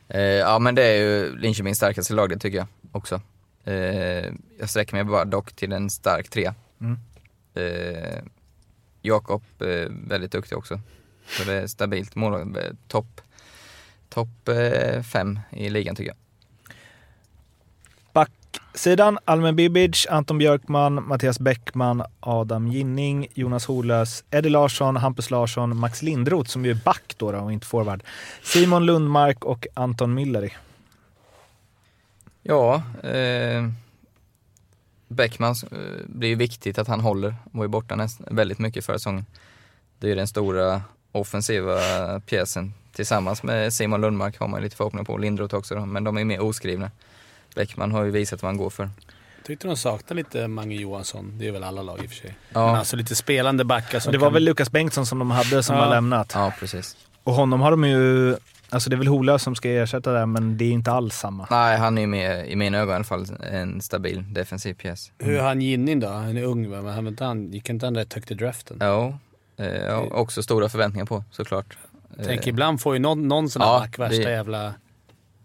Eh, 0.09 0.21
ja 0.23 0.59
men 0.59 0.75
det 0.75 0.83
är 0.83 0.97
ju 0.97 1.37
Linköpings 1.39 1.77
starkaste 1.79 2.15
lag 2.15 2.29
det 2.31 2.39
tycker 2.39 2.59
jag 2.59 2.67
också. 2.93 3.21
Eh, 3.65 3.75
jag 4.59 4.71
sträcker 4.71 4.95
mig 4.95 5.05
bara 5.05 5.25
dock 5.25 5.53
till 5.53 5.73
en 5.73 5.91
stark 5.91 6.29
trea. 6.31 6.55
Mm. 6.81 6.99
Eh, 7.55 8.23
Jakob, 9.03 9.43
eh, 9.59 9.89
väldigt 10.09 10.33
duktig 10.33 10.59
också. 10.59 10.81
Så 11.27 11.45
det 11.45 11.55
är 11.55 11.67
stabilt 11.67 12.15
mål, 12.15 12.35
eh, 12.35 12.63
topp 12.89 13.21
top, 14.15 14.49
eh, 14.49 15.03
fem 15.03 15.39
i 15.51 15.71
ligan 15.71 15.97
tycker 15.97 16.11
jag. 16.11 16.17
Backsidan, 18.13 19.19
Almen 19.25 19.57
Bibic, 19.57 20.07
Anton 20.11 20.39
Björkman, 20.39 21.09
Mattias 21.09 21.39
Bäckman, 21.39 22.03
Adam 22.21 22.69
Ginning, 22.69 23.27
Jonas 23.35 23.67
Holös, 23.67 24.25
Eddie 24.31 24.49
Larsson, 24.49 24.97
Hampus 24.97 25.31
Larsson, 25.31 25.77
Max 25.77 26.03
Lindroth 26.03 26.51
som 26.51 26.65
ju 26.65 26.71
är 26.71 26.81
back 26.85 27.15
då, 27.17 27.33
då 27.33 27.39
och 27.39 27.53
inte 27.53 27.67
forward. 27.67 28.03
Simon 28.43 28.87
Lundmark 28.87 29.45
och 29.45 29.67
Anton 29.75 30.15
Milleri. 30.15 30.55
Ja, 32.43 32.83
eh, 33.03 33.69
Bäckman 35.15 35.55
eh, 35.73 35.79
blir 36.07 36.29
ju 36.29 36.35
viktigt 36.35 36.79
att 36.79 36.89
han 36.89 37.01
håller. 37.01 37.35
Var 37.45 37.65
ju 37.65 37.69
borta 37.69 37.97
näst, 37.97 38.21
väldigt 38.31 38.59
mycket 38.59 38.85
förra 38.85 38.99
säsongen. 38.99 39.27
Det 39.99 40.07
är 40.07 40.09
ju 40.09 40.15
den 40.17 40.29
stora 40.29 40.83
offensiva 41.13 41.79
pjäsen. 42.21 42.75
Tillsammans 42.93 43.43
med 43.43 43.73
Simon 43.73 44.01
Lundmark 44.01 44.39
har 44.41 44.49
man 44.49 44.63
lite 44.63 44.77
förhoppningar 44.77 45.05
på, 45.05 45.19
Lindroth 45.19 45.55
också 45.55 45.75
då, 45.75 45.87
men 45.87 46.05
de 46.05 46.17
är 46.19 46.25
mer 46.25 46.41
oskrivna. 46.41 46.91
Bäckman 47.55 47.93
har 47.93 48.05
ju 48.05 48.11
visat 48.11 48.43
vad 48.43 48.49
han 48.49 48.57
går 48.57 48.71
för. 48.71 48.91
Tyckte 49.47 49.67
de 49.67 49.77
saknade 49.77 50.15
lite 50.15 50.49
Mange 50.49 50.75
Johansson. 50.77 51.39
Det 51.39 51.49
är 51.49 51.53
väl 51.53 51.65
alla 51.65 51.83
lag 51.83 51.99
i 52.05 52.07
och 52.07 52.11
för 52.11 52.17
sig. 52.17 52.35
Ja. 52.53 52.67
Men 52.67 52.75
alltså 52.77 52.97
lite 52.97 53.15
spelande 53.15 53.65
backar 53.65 54.01
som 54.01 54.13
Det 54.13 54.19
var 54.19 54.27
kan... 54.27 54.35
väl 54.35 54.45
Lukas 54.45 54.71
Bengtsson 54.71 55.07
som 55.07 55.19
de 55.19 55.31
hade 55.31 55.63
som 55.63 55.77
Ja. 55.77 55.83
har 55.83 55.91
lämnat. 55.91 56.33
Ja, 56.35 56.53
precis. 56.61 56.97
Och 57.25 57.35
honom 57.35 57.61
har 57.61 57.71
de 57.71 57.85
ju... 57.85 58.37
Alltså 58.71 58.91
det 58.91 58.97
är 58.97 58.99
väl 58.99 59.07
Holös 59.07 59.43
som 59.43 59.55
ska 59.55 59.69
ersätta 59.71 60.13
det, 60.13 60.27
men 60.27 60.57
det 60.59 60.65
är 60.65 60.71
inte 60.71 60.91
alls 60.93 61.15
samma. 61.19 61.47
Nej, 61.51 61.79
han 61.79 61.99
är 61.99 62.03
ju 62.03 62.07
med, 62.07 62.49
i 62.51 62.57
mina 62.57 62.79
ögon 62.79 62.93
i 62.93 62.95
alla 62.95 63.05
fall, 63.05 63.27
en 63.53 63.81
stabil 63.81 64.25
defensiv 64.35 64.75
pjäs. 64.75 65.13
Hur 65.19 65.39
är 65.39 65.43
han 65.43 65.61
Ginning 65.61 66.01
då? 66.01 66.09
Han 66.09 66.37
är 66.37 66.43
ung 66.45 66.71
va? 66.71 66.83
Men 66.83 66.95
han, 66.95 67.07
inte 67.07 67.25
han, 67.25 67.53
gick 67.53 67.69
inte 67.71 67.87
han 67.87 67.95
rätt 67.97 68.15
högt 68.15 68.31
i 68.31 68.35
draften? 68.35 68.77
Ja, 68.81 69.19
eh, 69.57 69.67
ja, 69.67 70.07
också 70.11 70.43
stora 70.43 70.69
förväntningar 70.69 71.07
på 71.07 71.25
såklart. 71.31 71.79
Tänk 72.25 72.41
Eh, 72.43 72.49
ibland 72.49 72.81
får 72.81 72.95
ju 72.95 72.99
någon, 73.01 73.29
någon 73.29 73.49
sån 73.51 73.63
här 73.63 73.69
Ja, 73.73 73.79
back 73.81 73.99
värsta 73.99 74.23
det- 74.25 74.31
jävla... 74.31 74.75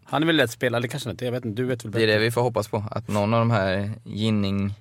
Han 0.04 0.22
är 0.24 0.28
väl 0.28 0.36
lätt 0.36 0.52
spelare, 0.52 0.78
eller 0.80 0.88
kanske 0.88 1.10
inte? 1.12 1.26
Jag 1.26 1.32
vet 1.32 1.46
inte. 1.46 1.62
Du 1.62 1.68
vet 1.68 1.86
väl 1.86 1.92
Det 1.92 2.04
är 2.04 2.08
det 2.08 2.20
vi 2.20 2.32
får 2.32 2.42
hoppas 2.42 2.68
på, 2.68 2.84
att 2.92 3.08
någon 3.08 3.34
av 3.34 3.40
de 3.40 3.52
här 3.52 3.92
Ginning, 4.04 4.74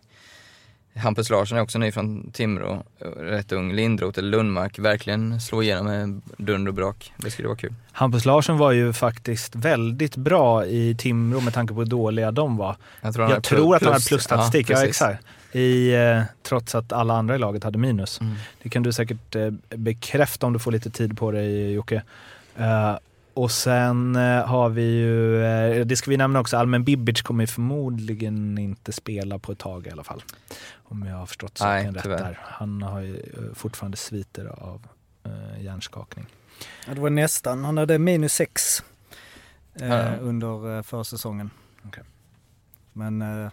Hampus 0.98 1.30
Larsson 1.30 1.58
är 1.58 1.62
också 1.62 1.78
ny 1.78 1.92
från 1.92 2.30
Timrå, 2.32 2.82
rätt 3.16 3.52
ung, 3.52 3.72
Lindroth 3.72 4.18
eller 4.18 4.28
Lundmark, 4.30 4.78
verkligen 4.78 5.40
slår 5.40 5.62
igenom 5.62 5.86
med 5.86 6.20
dunder 6.36 6.68
och 6.68 6.74
brak. 6.74 7.12
Det 7.16 7.30
skulle 7.30 7.48
vara 7.48 7.58
kul. 7.58 7.74
Hampus 7.92 8.24
Larsson 8.24 8.58
var 8.58 8.72
ju 8.72 8.92
faktiskt 8.92 9.56
väldigt 9.56 10.16
bra 10.16 10.66
i 10.66 10.94
Timrå 10.98 11.40
med 11.40 11.54
tanke 11.54 11.74
på 11.74 11.80
hur 11.80 11.86
dåliga 11.86 12.30
de 12.30 12.56
var. 12.56 12.76
Jag 13.00 13.14
tror, 13.14 13.30
Jag 13.30 13.42
tror 13.42 13.76
att 13.76 13.82
han 13.82 13.92
hade 13.92 13.98
plus- 14.00 14.08
plusstatistik, 14.08 14.70
ja, 14.70 14.74
precis. 14.74 14.88
exakt. 14.88 15.24
I, 15.52 15.94
eh, 15.94 16.22
trots 16.42 16.74
att 16.74 16.92
alla 16.92 17.14
andra 17.14 17.34
i 17.34 17.38
laget 17.38 17.64
hade 17.64 17.78
minus. 17.78 18.20
Mm. 18.20 18.34
Det 18.62 18.68
kan 18.68 18.82
du 18.82 18.92
säkert 18.92 19.34
eh, 19.36 19.50
bekräfta 19.68 20.46
om 20.46 20.52
du 20.52 20.58
får 20.58 20.72
lite 20.72 20.90
tid 20.90 21.18
på 21.18 21.30
dig 21.30 21.72
Jocke. 21.72 22.02
Eh, 22.56 22.96
och 23.38 23.50
sen 23.50 24.16
eh, 24.16 24.46
har 24.46 24.68
vi 24.68 24.82
ju, 24.82 25.44
eh, 25.44 25.86
det 25.86 25.96
ska 25.96 26.10
vi 26.10 26.16
nämna 26.16 26.40
också, 26.40 26.56
Almen 26.56 26.84
Bibic 26.84 27.22
kommer 27.22 27.42
ju 27.42 27.46
förmodligen 27.46 28.58
inte 28.58 28.92
spela 28.92 29.38
på 29.38 29.52
ett 29.52 29.58
tag 29.58 29.86
i 29.86 29.90
alla 29.90 30.04
fall. 30.04 30.22
Om 30.74 31.06
jag 31.06 31.16
har 31.16 31.26
förstått 31.26 31.58
saken 31.58 31.94
rätt 31.94 32.04
där. 32.04 32.38
Han 32.42 32.82
har 32.82 33.00
ju 33.00 33.16
eh, 33.16 33.54
fortfarande 33.54 33.96
sviter 33.96 34.46
av 34.46 34.86
eh, 35.24 35.62
hjärnskakning. 35.64 36.26
Ja, 36.86 36.94
det 36.94 37.00
var 37.00 37.10
nästan. 37.10 37.64
Han 37.64 37.78
hade 37.78 37.98
minus 37.98 38.32
sex 38.34 38.82
eh, 39.74 39.88
Ja. 39.88 40.16
under 40.20 40.76
eh, 40.76 40.82
försäsongen. 40.82 41.50
Okej. 41.86 42.02
Men 42.92 43.22
eh, 43.22 43.50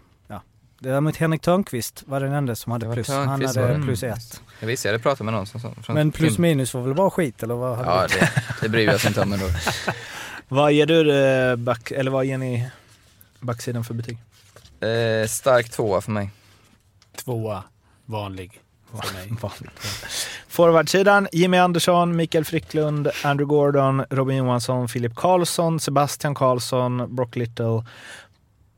ja, 0.78 0.88
däremot 0.90 1.16
Henrik 1.16 1.42
Törnqvist 1.42 2.02
var 2.06 2.20
den 2.20 2.32
enda 2.32 2.54
som 2.56 2.72
hade 2.72 2.84
Det 2.84 2.88
var 2.88 2.94
plus. 2.94 3.08
Han 3.08 3.28
hade 3.28 3.46
var 3.60 3.68
det. 3.68 3.82
plus 3.82 4.02
Mm. 4.02 4.14
ett. 4.14 4.42
Jag 4.60 4.66
visste, 4.66 4.88
jag 4.88 4.92
hade 4.92 5.02
pratat 5.02 5.24
med 5.24 5.34
någon 5.34 5.46
som, 5.46 5.60
som 5.60 5.74
från 5.82 5.94
Men 5.94 6.12
plus 6.12 6.34
Tim- 6.36 6.42
minus 6.42 6.74
var 6.74 6.82
väl 6.82 6.94
bara 6.94 7.10
skit 7.10 7.42
eller 7.42 7.54
vad 7.54 7.76
hade 7.76 7.88
Ja, 7.90 8.06
du? 8.08 8.14
det, 8.18 8.30
det 8.62 8.68
bryr 8.68 8.86
jag 8.86 9.00
sig 9.00 9.08
inte 9.08 9.20
om 9.22 9.32
ändå. 9.32 9.46
Vad 10.48 10.72
ger 10.72 10.86
du 10.86 11.12
eh, 11.26 11.56
back, 11.56 11.90
eller 11.90 12.10
vad 12.10 12.24
ger 12.24 12.38
ni 12.38 12.68
backsidan 13.40 13.84
för 13.84 13.94
betyg? 13.94 14.18
Eh, 14.80 15.26
stark 15.28 15.70
tvåa 15.70 16.00
för 16.00 16.10
mig. 16.10 16.30
Tvåa, 17.16 17.62
vanlig 18.04 18.60
för 18.90 19.14
mig. 19.64 19.72
Forwardsidan, 20.48 21.28
Jimmy 21.32 21.56
Andersson, 21.58 22.16
Mikael 22.16 22.44
Fricklund, 22.44 23.10
Andrew 23.24 23.44
Gordon, 23.56 24.04
Robin 24.10 24.36
Johansson, 24.36 24.88
Filip 24.88 25.14
Karlsson, 25.14 25.80
Sebastian 25.80 26.34
Karlsson, 26.34 27.14
Brock 27.16 27.36
Little, 27.36 27.84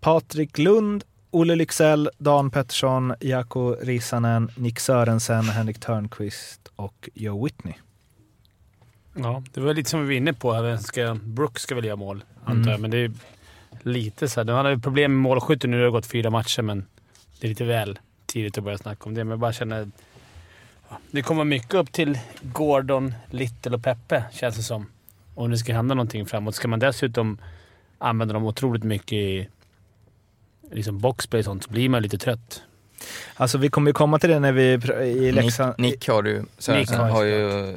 Patrik 0.00 0.58
Lund, 0.58 1.04
Olle 1.30 1.54
Lycksell, 1.54 2.10
Dan 2.18 2.50
Pettersson, 2.50 3.14
Jaakko 3.20 3.76
Risanen, 3.80 4.50
Nick 4.56 4.80
Sörensen, 4.80 5.44
Henrik 5.44 5.78
Törnqvist 5.80 6.60
och 6.76 7.08
Joe 7.14 7.44
Whitney. 7.44 7.74
Ja, 9.14 9.42
det 9.54 9.60
var 9.60 9.74
lite 9.74 9.90
som 9.90 10.00
vi 10.00 10.06
var 10.06 10.12
inne 10.12 10.32
på. 10.32 10.52
här. 10.52 10.76
Ska, 10.76 11.16
Brooks 11.24 11.62
ska 11.62 11.74
väl 11.74 11.84
göra 11.84 11.96
mål, 11.96 12.24
antar 12.44 12.52
Mm. 12.54 12.68
jag. 12.68 12.80
Men 12.80 12.90
det 12.90 12.98
är 12.98 13.10
lite 13.82 14.28
så 14.28 14.40
här. 14.44 14.52
Han 14.52 14.64
har 14.64 14.72
ju 14.72 14.78
problem 14.78 15.12
med 15.12 15.20
målskytten 15.22 15.70
nu. 15.70 15.78
Det 15.78 15.84
har 15.84 15.90
gått 15.90 16.06
fyra 16.06 16.30
matcher, 16.30 16.62
men 16.62 16.86
det 17.40 17.46
är 17.46 17.48
lite 17.48 17.64
väl 17.64 17.98
tidigt 18.26 18.58
att 18.58 18.64
börja 18.64 18.78
snacka 18.78 19.04
om 19.04 19.14
det. 19.14 19.24
Men 19.24 19.30
jag 19.30 19.38
bara 19.38 19.52
känner... 19.52 19.88
Det 21.10 21.22
kommer 21.22 21.44
mycket 21.44 21.74
upp 21.74 21.92
till 21.92 22.18
Gordon, 22.42 23.14
Little 23.30 23.74
och 23.76 23.82
Peppe, 23.82 24.24
känns 24.32 24.56
det 24.56 24.62
som. 24.62 24.86
Om 25.34 25.50
det 25.50 25.58
ska 25.58 25.74
hända 25.74 25.94
någonting 25.94 26.26
framåt. 26.26 26.54
Ska 26.54 26.68
man 26.68 26.78
dessutom 26.78 27.38
använda 27.98 28.34
dem 28.34 28.44
otroligt 28.44 28.82
mycket 28.84 29.12
i 29.12 29.48
liksom 30.72 30.98
boxplay 30.98 31.38
och 31.38 31.44
sånt 31.44 31.64
så 31.64 31.70
blir 31.70 31.88
man 31.88 32.02
lite 32.02 32.18
trött. 32.18 32.62
Alltså 33.34 33.58
vi 33.58 33.68
kommer 33.68 33.88
ju 33.90 33.94
komma 33.94 34.18
till 34.18 34.30
det 34.30 34.38
när 34.38 34.52
vi 34.52 34.72
i 34.72 35.32
Nick, 35.32 35.34
Leksand... 35.34 35.74
Nick 35.78 36.08
har 36.08 36.22
du, 36.22 36.44
Sörensen 36.58 37.00
har 37.00 37.06
ju 37.06 37.12
har 37.12 37.24
ju, 37.24 37.76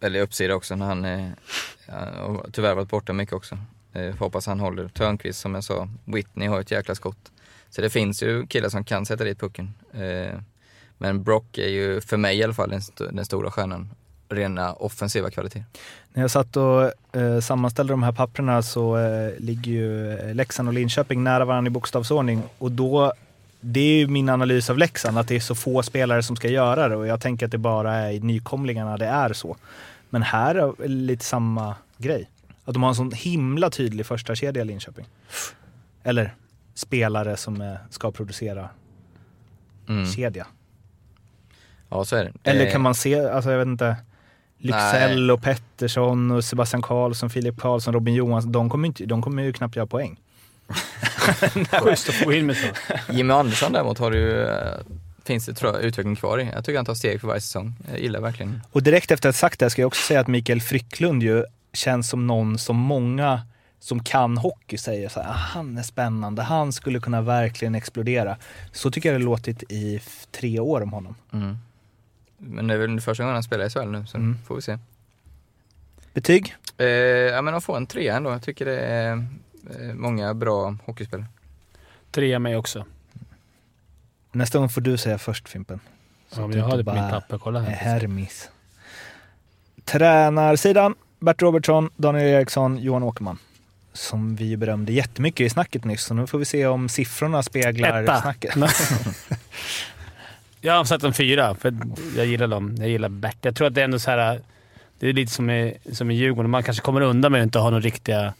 eller 0.00 0.20
uppsida 0.20 0.54
också 0.54 0.76
när 0.76 0.86
han 0.86 1.04
har 1.04 2.50
tyvärr 2.52 2.74
varit 2.74 2.90
borta 2.90 3.12
mycket 3.12 3.34
också. 3.34 3.58
Eh, 3.92 4.14
får 4.14 4.24
hoppas 4.24 4.46
han 4.46 4.60
håller. 4.60 4.88
Törnqvist 4.88 5.40
som 5.40 5.54
jag 5.54 5.64
sa, 5.64 5.88
Whitney 6.04 6.48
har 6.48 6.60
ett 6.60 6.70
jäkla 6.70 6.94
skott. 6.94 7.32
Så 7.70 7.80
det 7.80 7.90
finns 7.90 8.22
ju 8.22 8.46
killar 8.46 8.68
som 8.68 8.84
kan 8.84 9.06
sätta 9.06 9.24
dit 9.24 9.40
pucken. 9.40 9.74
Eh, 9.92 10.40
men 10.98 11.22
Brock 11.22 11.58
är 11.58 11.68
ju, 11.68 12.00
för 12.00 12.16
mig 12.16 12.38
i 12.38 12.42
alla 12.44 12.54
fall, 12.54 12.70
den, 12.70 12.78
st- 12.78 13.04
den 13.10 13.24
stora 13.24 13.50
stjärnan. 13.50 13.90
Rena 14.28 14.72
offensiva 14.72 15.30
kvaliteter. 15.30 15.64
När 16.12 16.22
jag 16.22 16.30
satt 16.30 16.56
och 16.56 16.92
eh, 17.16 17.40
sammanställde 17.40 17.92
de 17.92 18.02
här 18.02 18.12
papperna 18.12 18.62
så 18.62 18.98
eh, 18.98 19.32
ligger 19.38 19.72
ju 19.72 20.12
eh, 20.18 20.34
Leksand 20.34 20.68
och 20.68 20.74
Linköping 20.74 21.24
nära 21.24 21.44
varandra 21.44 21.66
i 21.68 21.70
bokstavsordning. 21.70 22.42
Och 22.58 22.72
då, 22.72 23.12
det 23.60 23.80
är 23.80 23.96
ju 23.98 24.06
min 24.06 24.28
analys 24.28 24.70
av 24.70 24.78
Leksand, 24.78 25.18
att 25.18 25.28
det 25.28 25.36
är 25.36 25.40
så 25.40 25.54
få 25.54 25.82
spelare 25.82 26.22
som 26.22 26.36
ska 26.36 26.48
göra 26.48 26.88
det. 26.88 26.96
Och 26.96 27.06
jag 27.06 27.20
tänker 27.20 27.46
att 27.46 27.52
det 27.52 27.58
bara 27.58 27.94
är 27.94 28.10
i 28.12 28.20
nykomlingarna 28.20 28.96
det 28.96 29.06
är 29.06 29.32
så. 29.32 29.56
Men 30.10 30.22
här 30.22 30.54
är 30.54 30.88
lite 30.88 31.24
samma 31.24 31.74
grej. 31.96 32.30
Att 32.64 32.74
de 32.74 32.82
har 32.82 32.90
en 32.90 32.94
sån 32.96 33.12
himla 33.12 33.70
tydlig 33.70 34.06
första 34.06 34.34
kedja 34.34 34.62
i 34.62 34.64
Linköping. 34.64 35.06
Eller 36.02 36.34
spelare 36.74 37.36
som 37.36 37.60
eh, 37.60 37.74
ska 37.90 38.10
producera 38.10 38.68
Mm. 39.88 40.06
kedja. 40.06 40.46
Ja, 41.88 42.04
så 42.04 42.16
är 42.16 42.24
det. 42.24 42.50
Eller 42.50 42.70
kan 42.70 42.80
man 42.80 42.94
se, 42.94 43.20
alltså 43.28 43.50
jag 43.50 43.58
vet 43.58 43.66
inte, 43.66 43.96
Lycksell 44.58 45.30
och 45.30 45.42
Pettersson 45.42 46.30
och 46.30 46.44
Sebastian 46.44 46.82
Karlsson, 46.82 47.30
Filip 47.30 47.60
Karlsson, 47.60 47.94
Robin 47.94 48.14
Johansson, 48.14 48.52
de 48.52 48.70
kommer, 48.70 48.86
inte, 48.86 49.06
de 49.06 49.22
kommer 49.22 49.42
ju 49.42 49.52
knappt 49.52 49.76
göra 49.76 49.86
poäng. 49.86 50.16
Schysst 51.82 52.08
att 52.08 52.14
få 52.14 52.32
in 52.32 52.46
med 52.46 52.56
så. 52.56 52.66
Jimmy 53.12 53.32
Andersson 53.34 53.72
däremot 53.72 53.98
har 53.98 54.10
du 54.10 54.18
ju, 54.18 54.46
eh, 54.46 54.74
finns 55.24 55.46
det 55.46 55.54
tror 55.54 55.74
jag, 55.74 55.82
utveckling 55.82 56.16
kvar 56.16 56.38
i. 56.38 56.50
Jag 56.54 56.64
tycker 56.64 56.76
han 56.76 56.84
tar 56.86 56.94
steg 56.94 57.20
för 57.20 57.28
varje 57.28 57.40
säsong. 57.40 57.74
Jag 57.90 58.00
gillar 58.00 58.20
verkligen. 58.20 58.60
Och 58.72 58.82
direkt 58.82 59.10
efter 59.10 59.28
att 59.28 59.34
ha 59.34 59.38
sagt 59.38 59.60
det 59.60 59.70
ska 59.70 59.82
jag 59.82 59.86
också 59.86 60.02
säga 60.02 60.20
att 60.20 60.26
Mikael 60.26 60.60
Frycklund 60.60 61.22
ju 61.22 61.44
känns 61.72 62.08
som 62.08 62.26
någon 62.26 62.58
som 62.58 62.76
många 62.76 63.42
som 63.80 64.04
kan 64.04 64.38
hockey 64.38 64.78
säger 64.78 65.08
så 65.08 65.20
här, 65.20 65.28
"Ah, 65.30 65.32
han 65.32 65.78
är 65.78 65.82
spännande, 65.82 66.42
han 66.42 66.72
skulle 66.72 67.00
kunna 67.00 67.22
verkligen 67.22 67.74
explodera. 67.74 68.36
Så 68.72 68.90
tycker 68.90 69.12
jag 69.12 69.20
det 69.20 69.24
låtit 69.24 69.62
i 69.72 70.00
tre 70.32 70.60
år 70.60 70.80
om 70.80 70.92
honom. 70.92 71.14
Mm. 71.32 71.58
Men 72.38 72.66
det 72.66 72.74
är 72.74 72.78
väl 72.78 73.00
första 73.00 73.22
gången 73.22 73.34
han 73.34 73.42
spelar 73.42 73.66
i 73.66 73.70
SHL 73.70 73.88
nu, 73.90 74.06
så 74.06 74.16
Mm. 74.16 74.38
får 74.46 74.54
vi 74.56 74.62
se. 74.62 74.78
Betyg? 76.14 76.54
Eh, 76.78 76.86
ja 76.86 77.42
men 77.42 77.52
de 77.52 77.62
får 77.62 77.76
en 77.76 77.86
trea 77.86 78.16
ändå. 78.16 78.30
Jag 78.30 78.42
tycker 78.42 78.64
det 78.64 78.80
är 78.80 79.12
eh, 79.80 79.94
många 79.94 80.34
bra 80.34 80.76
hockeyspelare. 80.86 81.26
Trea 82.10 82.38
mig 82.38 82.56
också. 82.56 82.84
Nästa 84.32 84.58
gång 84.58 84.68
får 84.68 84.80
du 84.80 84.96
säga 84.98 85.18
först 85.18 85.48
Fimpen. 85.48 85.80
Så 86.28 86.40
Ja, 86.40 86.46
men 86.46 86.58
jag 86.58 86.64
har 86.64 86.76
det 86.76 86.84
på 86.84 86.90
bara 86.92 87.10
papper. 87.10 87.38
Kolla 87.38 87.60
är 87.60 87.64
här. 87.64 87.72
Hermis. 88.00 88.50
Tränarsidan, 89.84 90.94
Bert 91.18 91.42
Robertsson, 91.42 91.90
Daniel 91.96 92.26
Eriksson, 92.26 92.78
Johan 92.78 93.02
Åkerman. 93.02 93.38
Som 93.92 94.36
vi 94.36 94.56
berömde 94.56 94.92
jättemycket 94.92 95.40
i 95.46 95.50
snacket 95.50 95.84
nyss, 95.84 96.04
så 96.04 96.14
nu 96.14 96.26
får 96.26 96.38
vi 96.38 96.44
se 96.44 96.66
om 96.66 96.88
siffrorna 96.88 97.42
speglar 97.42 98.02
Etta. 98.02 98.20
snacket. 98.22 98.54
Jag 100.60 100.72
har 100.72 100.84
satt 100.84 101.02
en 101.02 101.12
fyra, 101.14 101.54
för 101.54 101.74
jag 102.16 102.26
gillar 102.26 102.46
dem. 102.46 102.76
Jag 102.78 102.88
gillar 102.88 103.08
Bert. 103.08 103.36
Jag 103.42 103.56
tror 103.56 103.66
att 103.66 103.74
det 103.74 103.80
är 103.80 103.84
ändå 103.84 103.98
så 103.98 104.10
här... 104.10 104.40
Det 104.98 105.08
är 105.08 105.12
lite 105.12 105.32
som 105.32 105.50
i, 105.50 105.76
som 105.92 106.10
i 106.10 106.14
Djurgården. 106.14 106.50
Man 106.50 106.62
kanske 106.62 106.82
kommer 106.82 107.00
undan 107.00 107.32
med 107.32 107.40
att 107.40 107.44
inte 107.44 107.58
ha 107.58 107.70
några 107.70 107.80
riktiga... 107.80 108.34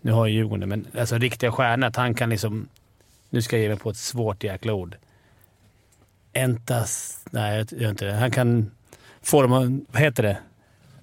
Nu 0.00 0.12
har 0.12 0.26
jag 0.26 0.34
Djurgården, 0.34 0.68
men 0.68 0.86
alltså 0.98 1.18
riktiga 1.18 1.52
stjärnor. 1.52 1.86
Att 1.86 1.96
han 1.96 2.14
kan 2.14 2.30
liksom... 2.30 2.68
Nu 3.30 3.42
ska 3.42 3.56
jag 3.56 3.62
ge 3.62 3.68
mig 3.68 3.78
på 3.78 3.90
ett 3.90 3.96
svårt 3.96 4.44
jäkla 4.44 4.72
ord. 4.72 4.96
Entas... 6.32 7.18
Nej, 7.30 7.56
jag 7.70 7.80
gör 7.80 7.90
inte 7.90 8.04
det. 8.04 8.12
Han 8.12 8.30
kan 8.30 8.70
få 9.22 9.42
dem 9.42 9.52
att... 9.52 9.92
Vad 9.94 10.02
heter 10.02 10.22
det? 10.22 10.36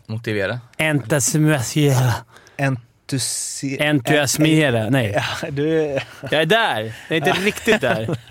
Motivera. 0.05 0.59
Entusiasmera. 0.77 2.13
Entusi- 2.57 3.81
Entusiasmera. 3.81 4.89
Nej. 4.89 5.11
Ja, 5.41 5.51
du. 5.51 5.99
Jag 6.21 6.41
är 6.41 6.45
där. 6.45 6.95
Jag 7.07 7.17
är 7.17 7.27
inte 7.27 7.31
riktigt 7.41 7.81
där. 7.81 8.17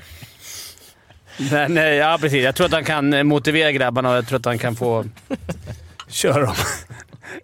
Men 1.50 1.78
eh, 1.78 1.84
ja, 1.84 2.18
precis. 2.20 2.44
Jag 2.44 2.54
tror 2.54 2.66
att 2.66 2.72
han 2.72 2.84
kan 2.84 3.12
eh, 3.12 3.22
motivera 3.22 3.72
grabbarna 3.72 4.10
och 4.10 4.16
jag 4.16 4.26
tror 4.26 4.38
att 4.38 4.44
han 4.44 4.58
kan 4.58 4.76
få 4.76 5.04
köra 6.08 6.46
dem. 6.46 6.54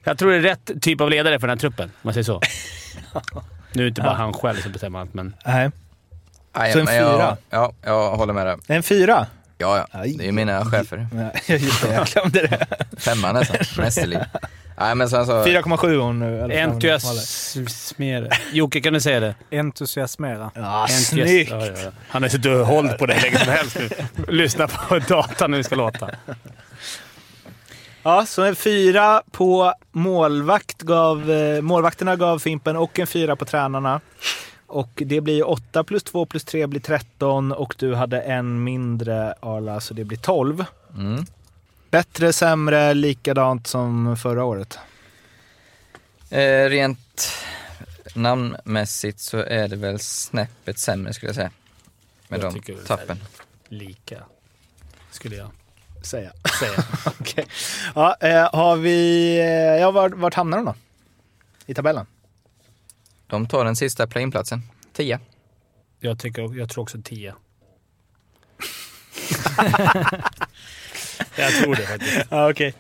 Jag 0.04 0.18
tror 0.18 0.30
det 0.30 0.37
är 0.37 0.40
rätt 0.40 0.70
typ 0.83 1.00
av 1.00 1.11
ledare 1.11 1.40
för 1.40 1.46
den 1.46 1.57
här 1.57 1.61
truppen, 1.61 1.85
om 1.85 1.92
man 2.02 2.14
säger 2.14 2.24
så. 2.24 2.40
Nu 3.72 3.80
är 3.80 3.85
det 3.85 3.88
inte 3.88 4.00
bara 4.02 4.14
han 4.14 4.33
själv 4.33 4.57
som 4.62 4.72
bestämmer 4.72 4.98
allt, 4.98 5.14
men... 5.14 5.35
Nej. 5.46 5.70
Nej, 6.57 6.72
Så 6.72 6.78
en 6.78 6.85
men 6.85 6.94
jag, 6.96 7.12
fyra? 7.14 7.37
Ja, 7.50 7.72
jag 7.83 8.11
håller 8.16 8.33
med 8.33 8.46
dig. 8.46 8.57
En 8.66 8.83
fyra? 8.83 9.26
Ja, 9.59 9.76
ja. 9.76 10.00
Aj. 10.00 10.14
Det 10.18 10.28
är 10.28 10.33
mina 10.33 10.64
chefer. 10.64 11.07
Ja, 11.14 11.30
just 11.57 11.83
det, 11.83 11.94
jag 11.94 12.07
glömde 12.07 12.46
det. 12.46 12.66
Femma 12.96 13.33
nästan. 13.33 13.57
Mästerlig. 13.85 14.18
Nej, 14.78 14.94
men 14.94 15.08
sen 15.10 15.26
så... 15.26 15.32
4,7 15.44 15.96
hon 15.96 16.18
nu. 16.18 16.54
Entusiasmera. 16.58 18.28
Jocke, 18.52 18.80
kan 18.80 18.92
du 18.92 19.00
säga 19.00 19.20
det? 19.20 19.34
Entusiasmera. 19.50 20.50
Ja, 20.54 20.87
Entusias- 20.88 21.04
snyggt! 21.26 21.50
Ja, 21.50 21.66
ja, 21.66 21.72
ja. 21.84 21.90
Han 22.08 22.22
har 22.22 22.28
suttit 22.28 22.46
och 22.46 22.66
hållit 22.66 22.98
på 22.98 23.06
det 23.06 23.22
länge 23.22 23.38
som 23.38 23.48
helst 23.52 23.76
nu. 23.78 23.88
Lyssna 24.28 24.68
på 24.68 24.98
datan 24.98 25.50
det 25.50 25.64
ska 25.64 25.74
låta. 25.74 26.10
Ja, 28.02 28.26
så 28.26 28.42
en 28.42 28.56
fyra 28.56 29.22
på 29.32 29.72
målvakt 29.92 30.82
gav, 30.82 31.30
eh, 31.30 31.60
målvakterna 31.62 32.16
gav 32.16 32.38
Fimpen 32.38 32.76
och 32.76 32.98
en 32.98 33.06
fyra 33.06 33.37
på 33.37 33.44
tränarna. 33.44 34.00
Och 34.66 34.90
det 35.06 35.20
blir 35.20 35.48
8 35.50 35.84
plus 35.84 36.02
2 36.02 36.26
plus 36.26 36.44
3 36.44 36.66
blir 36.66 36.80
13 36.80 37.52
och 37.52 37.74
du 37.78 37.94
hade 37.94 38.20
en 38.20 38.64
mindre 38.64 39.34
Arla, 39.40 39.80
så 39.80 39.94
det 39.94 40.04
blir 40.04 40.18
12. 40.18 40.64
Mm. 40.96 41.24
Bättre, 41.94 42.33
sämre, 42.33 42.94
likadant 42.94 43.66
som 43.66 44.16
förra 44.16 44.44
året. 44.44 44.78
Eh, 46.30 46.68
rent 46.68 47.33
namnmässigt 48.14 49.20
så 49.20 49.38
är 49.38 49.68
det 49.68 49.76
väl 49.76 49.98
snäppet 49.98 50.78
sämre 50.78 51.14
skulle 51.14 51.28
jag 51.28 51.37
säga. 51.37 51.50
Med 52.28 52.42
Jag 52.42 52.62
de 52.66 52.76
tappen. 52.87 53.18
Lika, 53.68 54.24
skulle 55.11 55.37
jag 55.37 55.50
Säga. 56.02 56.33
säga. 56.61 56.85
Okej. 57.20 57.46
Ja, 57.94 58.16
eh, 58.20 58.54
har 58.54 58.76
vi... 58.76 59.37
Eh, 59.38 59.80
ja, 59.80 59.90
vart, 59.90 60.14
vart 60.14 60.35
hamnar 60.35 60.57
de 60.57 60.66
då? 60.66 60.74
I 61.66 61.74
tabellen? 61.74 62.07
De 63.26 63.46
tar 63.46 63.64
den 63.64 63.76
sista 63.76 64.07
playinplatsen. 64.07 64.62
Tia. 64.92 65.20
Jag, 66.00 66.18
tycker, 66.18 66.59
jag 66.59 66.70
tror 66.70 66.83
också 66.83 66.98
10. 67.04 67.35
jag 71.37 71.53
tror 71.53 71.75
det 71.75 71.83
faktiskt. 71.83 72.27
Ja, 72.31 72.51
okej. 72.51 72.75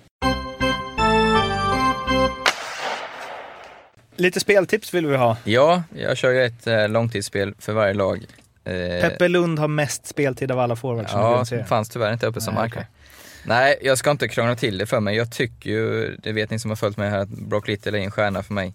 Lite 4.16 4.40
speltips 4.40 4.94
vill 4.94 5.06
vi 5.06 5.16
ha. 5.16 5.36
Ja, 5.44 5.82
jag 5.96 6.16
kör 6.16 6.30
ju 6.30 6.44
ett 6.44 6.66
eh, 6.66 6.88
långtidsspel 6.88 7.54
för 7.58 7.72
varje 7.72 7.94
lag. 7.94 8.26
Eh, 8.64 8.72
Peppe 9.00 9.28
Lund 9.28 9.58
har 9.58 9.68
mest 9.68 10.06
speltid 10.06 10.50
av 10.50 10.58
alla 10.58 10.76
forwards 10.76 11.12
Ja, 11.12 11.44
fanns 11.66 11.88
tyvärr 11.88 12.12
inte 12.12 12.26
uppe 12.26 12.40
som 12.40 12.54
Nej, 12.54 12.62
marknad. 12.62 12.84
okej. 12.84 12.90
Nej, 13.46 13.78
jag 13.82 13.98
ska 13.98 14.10
inte 14.10 14.28
krångla 14.28 14.56
till 14.56 14.78
det 14.78 14.86
för 14.86 15.00
mig. 15.00 15.16
Jag 15.16 15.32
tycker 15.32 15.70
ju, 15.70 16.16
det 16.16 16.32
vet 16.32 16.50
ni 16.50 16.58
som 16.58 16.70
har 16.70 16.76
följt 16.76 16.96
mig 16.96 17.10
här, 17.10 17.18
att 17.18 17.28
Brock 17.28 17.68
Little 17.68 17.98
är 17.98 18.02
en 18.02 18.10
stjärna 18.10 18.42
för 18.42 18.54
mig. 18.54 18.74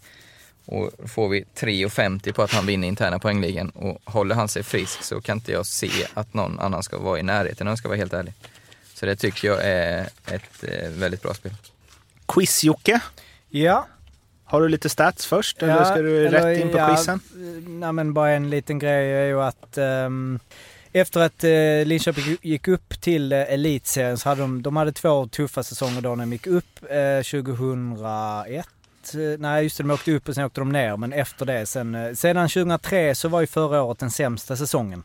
Och 0.65 0.91
får 1.05 1.29
vi 1.29 1.45
3,50 1.59 2.31
på 2.33 2.41
att 2.43 2.51
han 2.51 2.65
vinner 2.65 2.87
interna 2.87 3.19
poängligan 3.19 3.69
och 3.69 4.01
håller 4.05 4.35
han 4.35 4.47
sig 4.47 4.63
frisk 4.63 5.03
så 5.03 5.21
kan 5.21 5.37
inte 5.37 5.51
jag 5.51 5.65
se 5.65 5.89
att 6.13 6.33
någon 6.33 6.59
annan 6.59 6.83
ska 6.83 6.97
vara 6.97 7.19
i 7.19 7.23
närheten 7.23 7.67
om 7.67 7.71
jag 7.71 7.77
ska 7.77 7.87
vara 7.87 7.97
helt 7.97 8.13
ärlig. 8.13 8.33
Så 8.99 9.05
det 9.05 9.15
tycker 9.15 9.47
jag 9.47 9.59
är 9.63 10.09
ett 10.25 10.63
eh, 10.63 10.89
väldigt 10.89 11.21
bra 11.21 11.33
spel. 11.33 11.51
Quiz-Jocke. 12.25 12.99
Ja. 13.49 13.87
Har 14.43 14.61
du 14.61 14.69
lite 14.69 14.89
stats 14.89 15.25
först 15.25 15.63
eller 15.63 15.75
Ja, 15.75 15.85
ska 15.85 16.01
du 16.01 16.27
eller, 16.27 16.45
rätt 16.45 16.61
in 16.61 16.71
på 16.71 16.77
ja, 16.77 16.95
quizen? 16.95 17.19
Nej 17.67 17.91
men 17.91 18.13
bara 18.13 18.29
en 18.29 18.49
liten 18.49 18.79
grej 18.79 19.11
är 19.11 19.25
ju 19.25 19.41
att 19.41 19.77
ehm, 19.77 20.39
efter 20.91 21.19
att 21.19 21.43
uh, 21.43 21.85
Linköping 21.85 22.37
gick 22.41 22.67
upp 22.67 23.01
till 23.01 23.33
uh, 23.33 23.53
elitserien 23.53 24.17
så 24.17 24.29
hade 24.29 24.41
de, 24.41 24.61
de 24.61 24.75
hade 24.75 24.91
två 24.91 25.27
tuffa 25.27 25.63
säsonger 25.63 26.01
då 26.01 26.15
när 26.15 26.25
de 26.25 26.31
gick 26.33 26.47
upp 26.47 26.83
uh, 26.83 27.41
2001. 27.43 28.67
Eh, 29.13 29.19
Nej 29.39 29.63
just 29.63 29.77
det, 29.77 29.83
de 29.83 29.91
åkte 29.91 30.11
upp 30.11 30.29
och 30.29 30.35
sen 30.35 30.45
åkte 30.45 30.61
de 30.61 30.69
ner 30.69 30.97
men 30.97 31.13
efter 31.13 31.45
det 31.45 31.65
sen, 31.65 32.15
sedan 32.15 32.49
2003 32.49 33.15
så 33.15 33.27
var 33.27 33.41
ju 33.41 33.47
förra 33.47 33.81
året 33.81 33.99
den 33.99 34.11
sämsta 34.11 34.55
säsongen. 34.55 35.03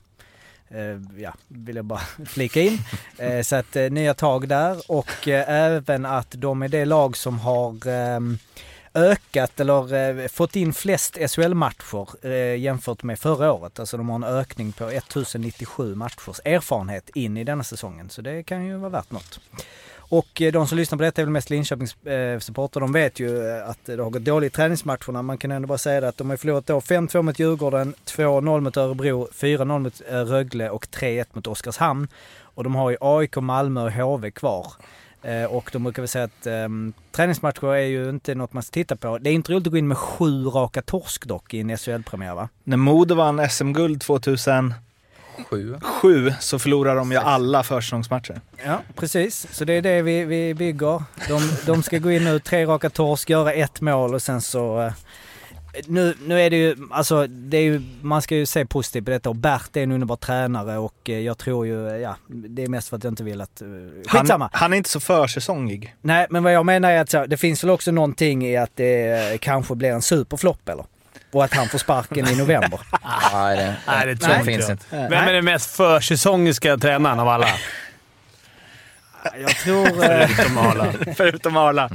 Eh, 0.68 1.22
ja, 1.22 1.34
vill 1.48 1.76
jag 1.76 1.84
bara 1.84 2.00
flika 2.26 2.60
in. 2.60 2.78
Eh, 3.18 3.42
så 3.42 3.56
att 3.56 3.76
eh, 3.76 3.90
nya 3.90 4.14
tag 4.14 4.48
där 4.48 4.90
och 4.90 5.28
även 5.28 6.06
att 6.06 6.30
de 6.30 6.62
är 6.62 6.68
det 6.68 6.84
lag 6.84 7.16
som 7.16 7.38
har 7.38 7.86
ehm, 7.88 8.38
ökat 8.94 9.60
eller 9.60 10.28
fått 10.28 10.56
in 10.56 10.72
flest 10.72 11.18
SHL-matcher 11.30 12.28
jämfört 12.56 13.02
med 13.02 13.18
förra 13.18 13.52
året. 13.52 13.78
Alltså 13.80 13.96
de 13.96 14.08
har 14.08 14.16
en 14.16 14.24
ökning 14.24 14.72
på 14.72 14.88
1097 14.88 15.94
matchers 15.94 16.40
erfarenhet 16.44 17.10
in 17.14 17.36
i 17.36 17.44
denna 17.44 17.64
säsongen. 17.64 18.10
Så 18.10 18.22
det 18.22 18.42
kan 18.42 18.66
ju 18.66 18.76
vara 18.76 18.90
värt 18.90 19.10
något. 19.10 19.40
Och 20.18 20.42
eh, 20.42 20.52
de 20.52 20.66
som 20.66 20.78
lyssnar 20.78 20.98
på 20.98 21.04
detta 21.04 21.22
är 21.22 21.24
väl 21.24 21.32
mest 21.32 21.50
Linköpings 21.50 22.06
eh, 22.06 22.38
supporter. 22.38 22.80
De 22.80 22.92
vet 22.92 23.20
ju 23.20 23.48
eh, 23.48 23.68
att 23.68 23.78
det 23.84 24.02
har 24.02 24.10
gått 24.10 24.24
dåligt 24.24 24.52
i 24.52 24.56
träningsmatcherna. 24.56 25.22
Man 25.22 25.38
kan 25.38 25.52
ändå 25.52 25.68
bara 25.68 25.78
säga 25.78 26.00
det 26.00 26.08
att 26.08 26.16
de 26.16 26.30
har 26.30 26.36
förlorat 26.36 26.66
då 26.66 26.80
5-2 26.80 27.22
mot 27.22 27.38
Djurgården, 27.38 27.94
2-0 28.06 28.60
mot 28.60 28.76
Örebro, 28.76 29.28
4-0 29.32 29.78
mot 29.78 30.00
Rögle 30.08 30.70
och 30.70 30.86
3-1 30.86 31.24
mot 31.32 31.46
Oskarshamn. 31.46 32.08
Och 32.40 32.64
de 32.64 32.74
har 32.74 32.90
ju 32.90 32.96
AIK, 33.00 33.36
Malmö 33.36 33.84
och 33.84 33.92
HV 33.92 34.30
kvar. 34.30 34.66
Och 35.48 35.70
de 35.72 35.82
brukar 35.82 36.02
väl 36.02 36.08
säga 36.08 36.24
att 36.24 36.46
um, 36.46 36.92
träningsmatcher 37.12 37.74
är 37.74 37.86
ju 37.86 38.10
inte 38.10 38.34
något 38.34 38.52
man 38.52 38.62
ska 38.62 38.72
titta 38.72 38.96
på. 38.96 39.18
Det 39.18 39.30
är 39.30 39.34
inte 39.34 39.52
roligt 39.52 39.66
att 39.66 39.70
gå 39.70 39.78
in 39.78 39.88
med 39.88 39.98
sju 39.98 40.44
raka 40.44 40.82
torsk 40.82 41.26
dock 41.26 41.54
i 41.54 41.60
en 41.60 41.76
SHL-premiär 41.76 42.34
va? 42.34 42.48
När 42.64 42.76
Modo 42.76 43.14
vann 43.14 43.50
SM-guld 43.50 44.00
2000 44.00 44.74
Sju. 45.82 46.32
så 46.40 46.58
förlorade 46.58 46.98
de 46.98 47.12
ju 47.12 47.18
alla 47.18 47.62
försäsongsmatcher. 47.62 48.40
Ja, 48.64 48.80
precis. 48.96 49.46
Så 49.50 49.64
det 49.64 49.72
är 49.72 49.82
det 49.82 50.02
vi, 50.02 50.24
vi 50.24 50.54
bygger. 50.54 51.02
De, 51.28 51.50
de 51.66 51.82
ska 51.82 51.98
gå 51.98 52.10
in 52.10 52.24
nu, 52.24 52.38
tre 52.38 52.66
raka 52.66 52.90
torsk, 52.90 53.30
göra 53.30 53.52
ett 53.52 53.80
mål 53.80 54.14
och 54.14 54.22
sen 54.22 54.40
så... 54.40 54.80
eh, 54.82 54.92
Nu, 55.86 56.14
nu 56.26 56.40
är 56.40 56.50
det 56.50 56.56
ju, 56.56 56.76
alltså 56.90 57.26
det 57.26 57.56
är 57.56 57.62
ju, 57.62 57.82
man 58.02 58.22
ska 58.22 58.36
ju 58.36 58.46
se 58.46 58.66
positivt 58.66 59.04
på 59.04 59.10
detta 59.10 59.28
och 59.28 59.36
Bert 59.36 59.76
är 59.76 59.82
en 59.82 59.92
underbar 59.92 60.16
tränare 60.16 60.78
och 60.78 61.10
eh, 61.10 61.18
jag 61.20 61.38
tror 61.38 61.66
ju, 61.66 61.88
eh, 61.88 61.96
ja, 61.96 62.16
det 62.26 62.62
är 62.64 62.68
mest 62.68 62.88
för 62.88 62.96
att 62.96 63.04
jag 63.04 63.10
inte 63.10 63.24
vill 63.24 63.40
att... 63.40 63.62
Skitsamma! 64.06 64.44
Han, 64.52 64.60
han 64.62 64.72
är 64.72 64.76
inte 64.76 64.90
så 64.90 65.00
försäsongig. 65.00 65.94
Nej, 66.00 66.26
men 66.30 66.42
vad 66.42 66.52
jag 66.52 66.66
menar 66.66 66.90
är 66.90 67.00
att 67.00 67.10
så, 67.10 67.26
det 67.26 67.36
finns 67.36 67.64
väl 67.64 67.70
också 67.70 67.90
någonting 67.90 68.46
i 68.46 68.56
att 68.56 68.70
det 68.74 69.38
kanske 69.40 69.74
blir 69.74 69.90
en 69.90 70.02
superflopp 70.02 70.68
eller? 70.68 70.84
Och 71.34 71.44
att 71.44 71.54
han 71.54 71.68
får 71.68 71.78
sparken 71.78 72.28
i 72.28 72.36
november. 72.36 72.80
Nej, 73.32 73.56
det, 73.56 73.74
Nej, 73.86 74.06
det 74.06 74.16
tror 74.16 74.28
det 74.28 74.36
jag 74.36 74.44
finns 74.44 74.70
inte. 74.70 74.84
Vem 74.90 75.12
är 75.12 75.32
den 75.32 75.44
mest 75.44 75.76
försäsongiska 75.76 76.76
tränaren 76.76 77.20
av 77.20 77.28
alla? 77.28 77.46
Jag 79.42 79.56
tror... 79.58 79.86
eh, 80.04 80.26
Förutom 80.28 80.58
Arla. 80.58 80.92
Förutom 81.16 81.56
Arla. 81.56 81.90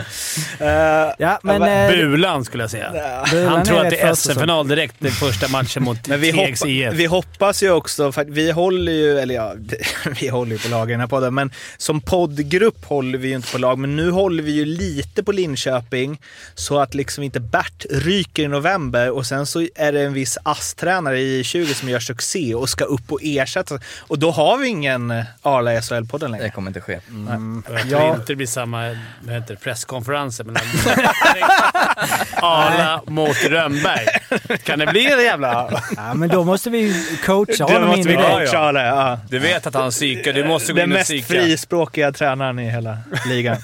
Eh, 0.60 1.14
Ja, 1.18 1.40
men... 1.44 1.62
men- 1.62 1.86
eh, 1.86 1.92
Bulan 1.92 2.46
skulle 2.46 2.64
jag 2.64 2.72
säga. 2.72 3.24
Bulan 3.32 3.48
Han 3.52 3.66
tror 3.66 3.80
att 3.86 3.90
det 3.90 4.02
är. 4.02 4.16
SM-final 4.16 4.68
direkt 4.68 4.96
den 5.00 5.12
första 5.12 5.48
matchen 5.48 5.84
mot 5.84 6.08
Men 6.08 6.20
vi, 6.22 6.32
Tegs 6.34 6.62
hoppa, 6.62 6.70
IF. 6.70 6.94
vi 6.94 7.06
hoppas 7.06 7.64
ju 7.64 7.72
också, 7.72 8.12
för 8.12 8.26
vi 8.26 8.52
håller 8.52 8.92
ju, 8.92 9.20
eller 9.20 9.36
ja, 9.36 9.54
vi 10.22 10.28
håller 10.28 10.52
ju 10.52 10.58
på 10.60 10.68
lag 10.70 10.90
i 10.90 10.92
den 10.94 11.00
här 11.00 11.08
podden, 11.08 11.34
men 11.34 11.52
som 11.78 12.02
poddgrupp 12.02 12.86
håller 12.86 13.18
vi 13.18 13.28
ju 13.28 13.36
inte 13.36 13.52
på 13.52 13.58
lag. 13.58 13.78
Men 13.80 13.96
nu 13.96 14.12
håller 14.12 14.44
vi 14.44 14.52
ju 14.52 14.66
lite 14.66 15.24
på 15.24 15.32
Linköping 15.32 16.22
så 16.56 16.80
att 16.80 16.94
liksom 16.94 17.24
inte 17.24 17.40
Bert 17.40 17.86
ryker 17.90 18.44
i 18.44 18.48
november 18.48 19.10
och 19.12 19.26
sen 19.26 19.46
så 19.46 19.62
är 19.76 19.92
det 19.92 20.02
en 20.02 20.14
viss 20.14 20.38
ASS-tränare 20.44 21.20
i 21.20 21.44
20 21.44 21.74
som 21.74 21.90
gör 21.90 22.00
succé 22.00 22.56
och 22.56 22.70
ska 22.70 22.84
upp 22.86 23.12
och 23.12 23.20
ersätta. 23.24 23.80
Och 24.00 24.20
då 24.20 24.32
har 24.32 24.58
vi 24.58 24.68
ingen 24.68 25.12
Arla 25.42 25.72
SHL-podden 25.72 26.20
Det 26.20 26.28
längre. 26.28 26.50
kommer 26.50 26.70
inte 26.70 26.82
ske. 26.82 27.00
Jag 27.28 27.86
tror 27.88 28.02
Ja. 28.02 28.14
inte 28.16 28.26
det 28.28 28.36
blir 28.36 28.48
samma 28.48 28.96
vad 29.22 29.36
heter 29.36 29.54
det, 29.54 29.60
presskonferenser 29.60 30.44
mellan 30.44 30.62
Arla 32.42 33.02
mot 33.08 33.44
Rönnberg. 33.44 34.08
Kan 34.64 34.80
det 34.80 34.86
bli 34.86 35.12
en 35.12 35.24
jävla... 35.24 35.82
Ja, 35.98 36.14
men 36.14 36.30
då 36.30 36.44
måste 36.44 36.70
vi 36.70 37.06
coacha 37.26 37.64
honom 37.64 37.84
in 37.84 37.88
måste 37.98 38.14
i 38.14 38.16
vi 38.16 38.22
det. 38.22 38.30
Coacha 38.30 38.60
Arla, 38.60 38.86
ja. 38.86 39.20
Du 39.30 39.40
vet 39.40 39.68
att 39.68 39.74
han 39.74 39.92
psykar. 39.92 40.34
Du 40.34 40.46
måste 40.48 40.72
gå 40.74 40.78
Den 40.78 40.86
in 40.90 40.92
och 40.92 40.98
mest 40.98 41.08
psyka. 41.10 41.28
frispråkiga 41.28 42.12
tränaren 42.12 42.60
i 42.60 42.70
hela 42.70 42.98
ligan. 43.28 43.58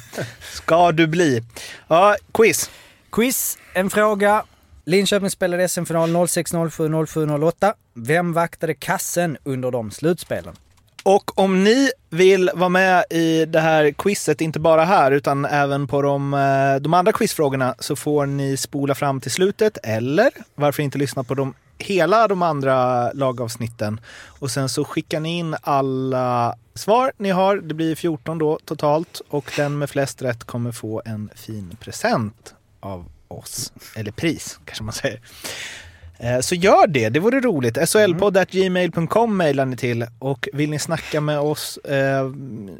Ska 0.53 0.91
du 0.91 1.07
bli. 1.07 1.43
Ja, 1.87 2.15
quiz. 2.33 2.69
Quiz, 3.11 3.57
en 3.73 3.89
fråga. 3.89 4.43
Linköping 4.85 5.29
spelade 5.29 5.67
SM-final 5.69 6.27
06, 6.27 6.51
07, 6.71 7.05
07, 7.07 7.27
08. 7.43 7.73
Vem 7.95 8.33
vaktade 8.33 8.73
kassen 8.73 9.37
under 9.43 9.71
de 9.71 9.91
slutspelen? 9.91 10.55
Och 11.05 11.39
om 11.39 11.63
ni 11.63 11.91
vill 12.09 12.51
vara 12.53 12.69
med 12.69 13.05
i 13.09 13.45
det 13.45 13.59
här 13.59 13.91
quizet, 13.91 14.41
inte 14.41 14.59
bara 14.59 14.85
här 14.85 15.11
utan 15.11 15.45
även 15.45 15.87
på 15.87 16.01
de, 16.01 16.33
eh, 16.33 16.81
de 16.81 16.93
andra 16.93 17.11
quizfrågorna, 17.11 17.75
så 17.79 17.95
får 17.95 18.25
ni 18.25 18.57
spola 18.57 18.95
fram 18.95 19.21
till 19.21 19.31
slutet 19.31 19.77
eller 19.83 20.29
varför 20.55 20.83
inte 20.83 20.97
lyssna 20.97 21.23
på 21.23 21.35
de, 21.35 21.53
hela 21.77 22.27
de 22.27 22.41
andra 22.41 23.11
lagavsnitten. 23.11 23.99
Och 24.39 24.51
sen 24.51 24.69
så 24.69 24.85
skickar 24.85 25.19
ni 25.19 25.37
in 25.37 25.55
alla 25.61 26.55
svar 26.73 27.11
ni 27.17 27.29
har. 27.29 27.57
Det 27.57 27.73
blir 27.73 27.95
14 27.95 28.37
då 28.37 28.59
totalt 28.65 29.21
och 29.29 29.51
den 29.57 29.77
med 29.77 29.89
flest 29.89 30.21
rätt 30.21 30.43
kommer 30.43 30.71
få 30.71 31.01
en 31.05 31.29
fin 31.35 31.77
present 31.79 32.55
av 32.79 33.05
oss. 33.27 33.73
Eller 33.95 34.11
pris 34.11 34.59
kanske 34.65 34.83
man 34.83 34.93
säger. 34.93 35.19
Eh, 36.19 36.39
Så 36.39 36.55
gör 36.55 36.87
det, 36.87 37.09
det 37.09 37.19
vore 37.19 37.39
roligt. 37.39 37.89
solpodd.gmail.com 37.89 39.37
mejlar 39.37 39.65
ni 39.65 39.77
till 39.77 40.05
och 40.19 40.49
vill 40.53 40.69
ni 40.69 40.79
snacka 40.79 41.21
med 41.21 41.39
oss 41.39 41.77
eh, 41.77 42.31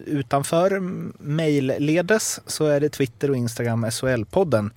utanför 0.06 0.80
mejlledes 1.24 2.40
så 2.48 2.66
är 2.66 2.80
det 2.80 2.90
Twitter 2.90 3.30
och 3.30 3.38
Instagram 3.38 3.86
SHL-podden. 3.86 4.70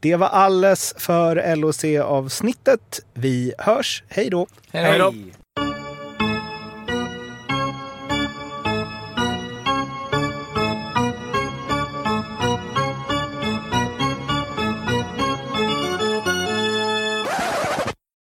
Det 0.00 0.16
var 0.16 0.28
alles 0.28 0.94
för 0.98 1.56
LOC-avsnittet. 1.56 3.00
Vi 3.14 3.52
hörs, 3.58 4.04
hej 4.08 4.30
då! 4.30 4.46
Hej 4.72 4.98
då! 4.98 5.10
Hej. 5.10 5.32